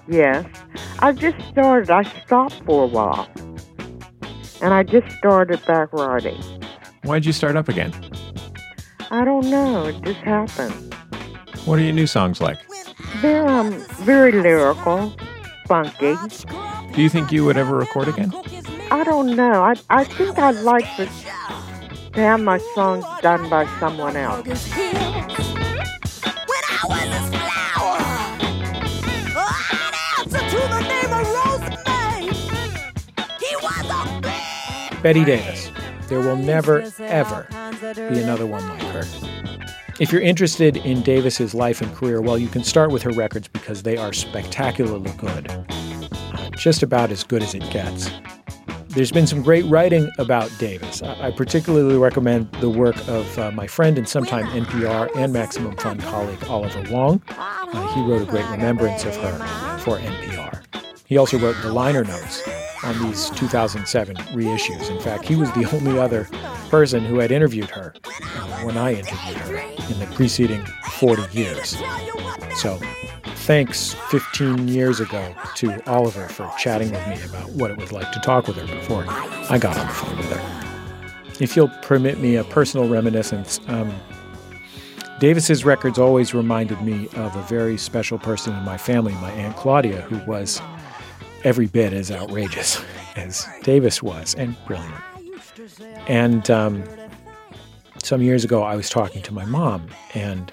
Yes. 0.09 0.45
I 0.99 1.13
just 1.13 1.41
started. 1.47 1.93
I 1.93 2.03
stopped 2.03 2.61
for 2.67 2.83
a 2.83 2.87
while. 2.89 3.29
And 4.61 4.75
I 4.75 4.83
just 4.83 5.17
started 5.17 5.65
back 5.65 5.93
writing. 5.93 6.43
Why'd 7.05 7.25
you 7.25 7.33
start 7.33 7.55
up 7.55 7.69
again? 7.69 7.95
I 9.13 9.25
don't 9.25 9.49
know. 9.49 9.85
It 9.85 10.03
just 10.03 10.19
happened. 10.23 10.93
What 11.67 11.79
are 11.79 11.83
your 11.83 11.93
new 11.93 12.09
songs 12.09 12.41
like? 12.41 12.59
They're 13.21 13.47
um, 13.47 13.75
very 14.01 14.33
lyrical, 14.33 15.15
funky. 15.69 16.17
Do 16.95 17.01
you 17.01 17.09
think 17.09 17.31
you 17.31 17.45
would 17.45 17.57
ever 17.57 17.77
record 17.77 18.09
again? 18.09 18.33
I 18.91 19.05
don't 19.05 19.37
know. 19.37 19.63
I, 19.63 19.77
I 19.89 20.03
think 20.03 20.37
I'd 20.37 20.57
like 20.65 20.97
to, 20.97 21.07
to 21.07 22.21
have 22.21 22.41
my 22.41 22.59
songs 22.75 23.05
done 23.21 23.49
by 23.49 23.69
someone 23.79 24.17
else. 24.17 25.52
Betty 35.03 35.25
Davis. 35.25 35.69
There 36.07 36.21
will 36.21 36.37
never, 36.37 36.89
ever 37.01 37.49
be 38.09 38.21
another 38.21 38.47
one 38.47 38.69
like 38.69 38.83
her. 38.83 39.03
If 39.99 40.13
you're 40.13 40.21
interested 40.21 40.77
in 40.77 41.03
Davis's 41.03 41.55
life 41.55 41.81
and 41.81 41.93
career, 41.93 42.21
well, 42.21 42.39
you 42.39 42.47
can 42.47 42.63
start 42.63 42.93
with 42.93 43.03
her 43.03 43.11
records 43.11 43.49
because 43.49 43.83
they 43.83 43.97
are 43.97 44.13
spectacularly 44.13 45.11
good. 45.17 45.51
Just 46.57 46.85
about 46.85 47.11
as 47.11 47.25
good 47.25 47.43
as 47.43 47.53
it 47.53 47.69
gets. 47.71 48.11
There's 48.91 49.11
been 49.11 49.27
some 49.27 49.43
great 49.43 49.65
writing 49.65 50.09
about 50.19 50.53
Davis. 50.59 51.03
I, 51.03 51.29
I 51.29 51.31
particularly 51.33 51.99
recommend 51.99 52.53
the 52.61 52.71
work 52.71 52.97
of 53.09 53.39
uh, 53.39 53.51
my 53.51 53.67
friend 53.67 53.99
and 53.99 54.09
sometime 54.09 54.45
NPR 54.47 55.11
and 55.17 55.33
Maximum 55.33 55.77
Fun 55.79 55.99
colleague 55.99 56.45
Oliver 56.45 56.85
Wang. 56.93 57.21
Uh, 57.29 57.95
he 57.95 58.03
wrote 58.03 58.23
a 58.23 58.31
great 58.31 58.49
remembrance 58.51 59.05
of 59.05 59.17
her 59.17 59.79
for 59.79 59.99
NPR. 59.99 60.63
He 61.07 61.17
also 61.17 61.39
wrote 61.39 61.57
the 61.63 61.73
liner 61.73 62.05
notes 62.05 62.43
on 62.85 63.01
these 63.03 63.31
2007 63.31 64.17
reissues. 64.17 64.91
In 64.91 65.01
fact, 65.01 65.25
he 65.25 65.37
was 65.37 65.51
the 65.53 65.69
only 65.73 65.99
other 65.99 66.29
person 66.69 67.05
who 67.05 67.19
had 67.19 67.31
interviewed 67.31 67.71
her 67.71 67.95
when 68.65 68.77
I 68.77 68.95
interviewed 68.95 69.37
her 69.39 69.57
in 69.57 69.99
the 69.99 70.09
preceding 70.15 70.65
40 70.93 71.37
years. 71.37 71.77
So, 72.55 72.79
thanks 73.43 73.95
15 74.11 74.69
years 74.69 75.01
ago 75.01 75.35
to 75.57 75.91
Oliver 75.91 76.29
for 76.29 76.51
chatting 76.59 76.91
with 76.91 77.07
me 77.09 77.21
about 77.25 77.51
what 77.51 77.71
it 77.71 77.77
was 77.77 77.93
like 77.93 78.13
to 78.13 78.21
talk 78.21 78.47
with 78.47 78.57
her 78.57 78.67
before 78.67 79.05
I 79.09 79.59
got 79.59 79.77
on 79.77 79.87
the 79.87 79.93
phone 79.93 80.17
with 80.17 80.33
her. 80.33 81.35
If 81.41 81.57
you'll 81.57 81.73
permit 81.83 82.19
me 82.19 82.37
a 82.37 82.45
personal 82.45 82.89
reminiscence, 82.89 83.59
um, 83.67 83.93
Davis's 85.19 85.65
records 85.65 85.99
always 85.99 86.35
reminded 86.35 86.81
me 86.83 87.09
of 87.15 87.35
a 87.37 87.43
very 87.43 87.77
special 87.79 88.19
person 88.19 88.55
in 88.57 88.65
my 88.65 88.77
family, 88.77 89.13
my 89.15 89.31
Aunt 89.33 89.57
Claudia, 89.57 90.01
who 90.03 90.19
was 90.29 90.61
every 91.45 91.67
bit 91.67 91.93
as 91.93 92.11
outrageous 92.11 92.83
as 93.17 93.47
Davis 93.63 94.03
was 94.03 94.35
and 94.35 94.57
brilliant. 94.67 94.95
And 96.09 96.51
um, 96.51 96.85
some 98.03 98.23
years 98.23 98.45
ago, 98.45 98.63
I 98.63 98.77
was 98.77 98.91
talking 98.91 99.23
to 99.23 99.33
my 99.33 99.45
mom, 99.45 99.87
and 100.15 100.53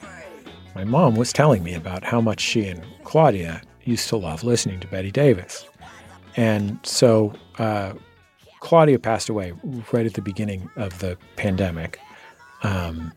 my 0.75 0.83
mom 0.83 1.15
was 1.15 1.33
telling 1.33 1.63
me 1.63 1.73
about 1.73 2.03
how 2.03 2.21
much 2.21 2.39
she 2.39 2.67
and 2.67 2.83
Claudia 3.03 3.61
used 3.83 4.07
to 4.09 4.17
love 4.17 4.43
listening 4.43 4.79
to 4.81 4.87
Betty 4.87 5.11
Davis. 5.11 5.65
And 6.35 6.79
so 6.83 7.33
uh, 7.57 7.93
Claudia 8.59 8.99
passed 8.99 9.29
away 9.29 9.53
right 9.91 10.05
at 10.05 10.13
the 10.13 10.21
beginning 10.21 10.69
of 10.75 10.99
the 10.99 11.17
pandemic. 11.35 11.99
Um, 12.63 13.11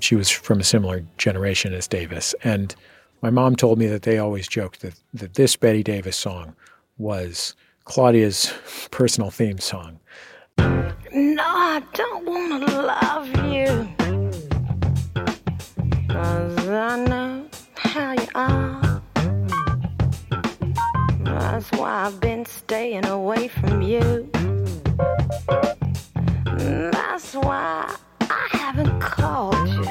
she 0.00 0.14
was 0.14 0.28
from 0.28 0.60
a 0.60 0.64
similar 0.64 1.04
generation 1.16 1.72
as 1.72 1.88
Davis. 1.88 2.34
And 2.44 2.74
my 3.22 3.30
mom 3.30 3.56
told 3.56 3.78
me 3.78 3.86
that 3.86 4.02
they 4.02 4.18
always 4.18 4.46
joked 4.46 4.82
that, 4.82 5.00
that 5.14 5.34
this 5.34 5.56
Betty 5.56 5.82
Davis 5.82 6.16
song 6.16 6.54
was 6.98 7.54
Claudia's 7.84 8.52
personal 8.90 9.30
theme 9.30 9.58
song. 9.58 10.00
No, 10.58 11.44
I 11.44 11.82
don't 11.92 12.24
want 12.26 12.68
to 12.68 12.82
love 12.82 13.28
you. 13.52 13.88
Cause 16.08 16.68
I 16.68 17.04
know 17.04 17.46
how 17.76 18.12
you 18.12 18.28
are. 18.34 19.02
That's 21.24 21.70
why 21.72 22.06
I've 22.06 22.20
been 22.20 22.44
staying 22.46 23.06
away 23.06 23.48
from 23.48 23.82
you. 23.82 24.28
That's 26.92 27.34
why 27.34 27.94
I 28.20 28.48
haven't 28.50 29.00
called 29.00 29.68
you. 29.68 29.84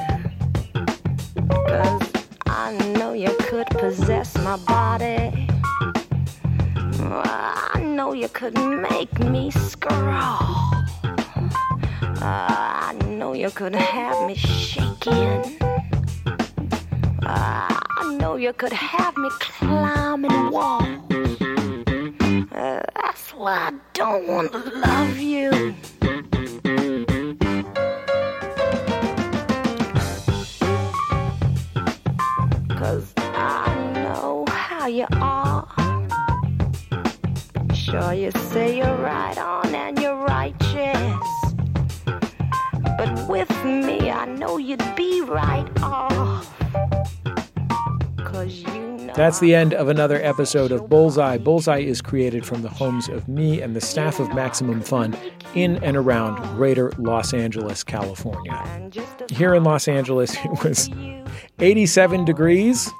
Cause 1.67 2.11
I 2.45 2.93
know 2.97 3.13
you 3.13 3.35
could 3.39 3.67
possess 3.67 4.35
my 4.39 4.57
body. 4.57 5.47
I 7.23 7.81
know 7.81 8.13
you 8.13 8.27
could 8.29 8.55
make 8.55 9.17
me 9.19 9.51
scrawl. 9.51 10.73
I 12.21 12.97
know 13.05 13.33
you 13.33 13.49
could 13.51 13.75
have 13.75 14.27
me 14.27 14.35
shaking. 14.35 15.57
I 17.27 18.17
know 18.19 18.35
you 18.35 18.53
could 18.53 18.73
have 18.73 19.15
me 19.17 19.29
climbing 19.39 20.51
walls. 20.51 20.87
Uh, 22.51 22.81
that's 22.95 23.31
why 23.31 23.69
I 23.69 23.73
don't 23.93 24.27
want 24.27 24.51
to 24.51 24.59
love 24.59 25.17
you. 25.17 25.75
Sure, 38.01 38.13
you 38.13 38.31
say 38.31 38.77
you're 38.77 38.97
right 38.97 39.37
on 39.37 39.73
and 39.73 39.97
you're 39.99 40.17
righteous. 40.25 40.97
But 42.97 43.27
with 43.29 43.65
me, 43.65 44.09
I 44.09 44.25
know 44.25 44.57
you'd 44.57 44.83
be 44.97 45.21
right 45.21 45.65
off. 45.81 46.53
Cause 48.17 48.53
you 48.53 48.97
know. 48.97 49.13
That's 49.15 49.39
the 49.39 49.55
end 49.55 49.73
of 49.73 49.87
another 49.87 50.21
episode 50.21 50.73
of 50.73 50.89
Bullseye. 50.89 51.37
Bullseye 51.37 51.79
is 51.79 52.01
created 52.01 52.45
from 52.45 52.63
the 52.63 52.69
homes 52.69 53.07
of 53.07 53.29
me 53.29 53.61
and 53.61 53.73
the 53.73 53.81
staff 53.81 54.19
of 54.19 54.33
Maximum 54.35 54.81
Fun 54.81 55.15
in 55.53 55.81
and 55.81 55.95
around 55.95 56.35
greater 56.57 56.91
Los 56.97 57.33
Angeles, 57.33 57.81
California. 57.81 58.61
And 58.65 58.91
just 58.91 59.21
as 59.21 59.37
Here 59.37 59.55
in 59.55 59.63
Los 59.63 59.87
Angeles, 59.87 60.35
it 60.43 60.63
was 60.63 60.89
87 61.59 62.25
degrees. 62.25 62.91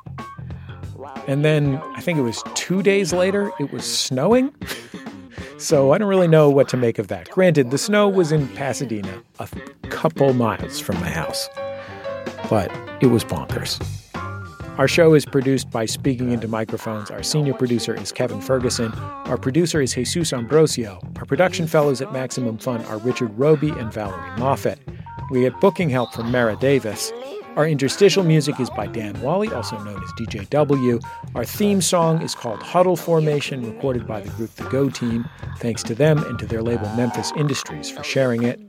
And 1.27 1.43
then 1.43 1.81
I 1.95 2.01
think 2.01 2.19
it 2.19 2.21
was 2.21 2.43
two 2.53 2.83
days 2.83 3.11
later, 3.13 3.51
it 3.59 3.71
was 3.71 3.83
snowing. 3.85 4.53
So 5.57 5.93
I 5.93 5.97
don't 5.97 6.09
really 6.09 6.27
know 6.27 6.49
what 6.49 6.67
to 6.69 6.77
make 6.77 6.99
of 6.99 7.07
that. 7.07 7.29
Granted, 7.29 7.71
the 7.71 7.77
snow 7.77 8.09
was 8.09 8.31
in 8.31 8.47
Pasadena, 8.49 9.21
a 9.39 9.47
couple 9.89 10.33
miles 10.33 10.79
from 10.79 10.99
my 10.99 11.09
house, 11.09 11.47
but 12.49 12.69
it 13.01 13.07
was 13.07 13.23
bonkers. 13.23 13.81
Our 14.77 14.89
show 14.89 15.13
is 15.13 15.25
produced 15.25 15.71
by 15.71 15.85
Speaking 15.85 16.33
Into 16.33 16.49
Microphones. 16.49 17.09
Our 17.09 17.23
senior 17.23 17.53
producer 17.53 17.95
is 17.95 18.11
Kevin 18.11 18.41
Ferguson. 18.41 18.91
Our 19.25 19.37
producer 19.37 19.79
is 19.81 19.93
Jesus 19.93 20.33
Ambrosio. 20.33 20.99
Our 21.15 21.23
production 21.23 21.65
fellows 21.65 22.01
at 22.01 22.11
Maximum 22.11 22.57
Fun 22.57 22.83
are 22.87 22.97
Richard 22.97 23.31
Roby 23.39 23.69
and 23.69 23.93
Valerie 23.93 24.31
Moffett. 24.31 24.79
We 25.31 25.41
get 25.41 25.59
booking 25.61 25.89
help 25.89 26.13
from 26.13 26.29
Mara 26.29 26.57
Davis. 26.57 27.13
Our 27.55 27.65
interstitial 27.67 28.23
music 28.23 28.59
is 28.59 28.69
by 28.69 28.87
Dan 28.87 29.19
Wally, 29.21 29.47
also 29.53 29.77
known 29.79 30.03
as 30.03 30.11
DJW. 30.13 31.01
Our 31.35 31.45
theme 31.45 31.81
song 31.81 32.21
is 32.21 32.35
called 32.35 32.61
Huddle 32.61 32.97
Formation, 32.97 33.65
recorded 33.65 34.05
by 34.05 34.19
the 34.19 34.29
group 34.31 34.51
The 34.55 34.65
Go 34.65 34.89
Team. 34.89 35.25
Thanks 35.59 35.81
to 35.83 35.95
them 35.95 36.17
and 36.25 36.37
to 36.39 36.45
their 36.45 36.61
label 36.61 36.89
Memphis 36.97 37.31
Industries 37.37 37.89
for 37.89 38.03
sharing 38.03 38.43
it. 38.43 38.59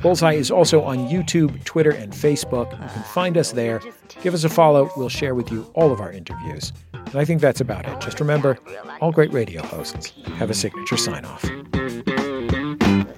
Bullseye 0.00 0.34
is 0.34 0.52
also 0.52 0.82
on 0.82 1.08
YouTube, 1.08 1.64
Twitter, 1.64 1.90
and 1.90 2.12
Facebook. 2.12 2.70
You 2.70 2.88
can 2.88 3.02
find 3.02 3.36
us 3.36 3.50
there. 3.50 3.80
Give 4.22 4.32
us 4.32 4.44
a 4.44 4.48
follow. 4.48 4.90
We'll 4.96 5.08
share 5.08 5.34
with 5.34 5.50
you 5.50 5.68
all 5.74 5.90
of 5.90 6.00
our 6.00 6.12
interviews. 6.12 6.72
And 6.92 7.16
I 7.16 7.24
think 7.24 7.40
that's 7.40 7.60
about 7.60 7.88
it. 7.88 8.00
Just 8.00 8.20
remember, 8.20 8.58
all 9.00 9.10
great 9.10 9.32
radio 9.32 9.62
hosts 9.62 10.12
have 10.36 10.50
a 10.50 10.54
signature 10.54 10.96
sign 10.96 11.24
off. 11.24 11.42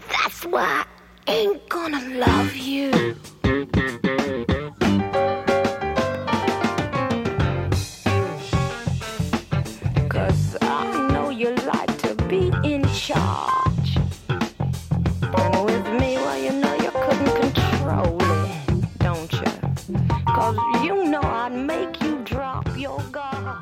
That's 0.09 0.47
why 0.47 0.87
I 1.27 1.33
ain't 1.33 1.69
gonna 1.69 2.17
love 2.19 2.57
you. 2.57 3.08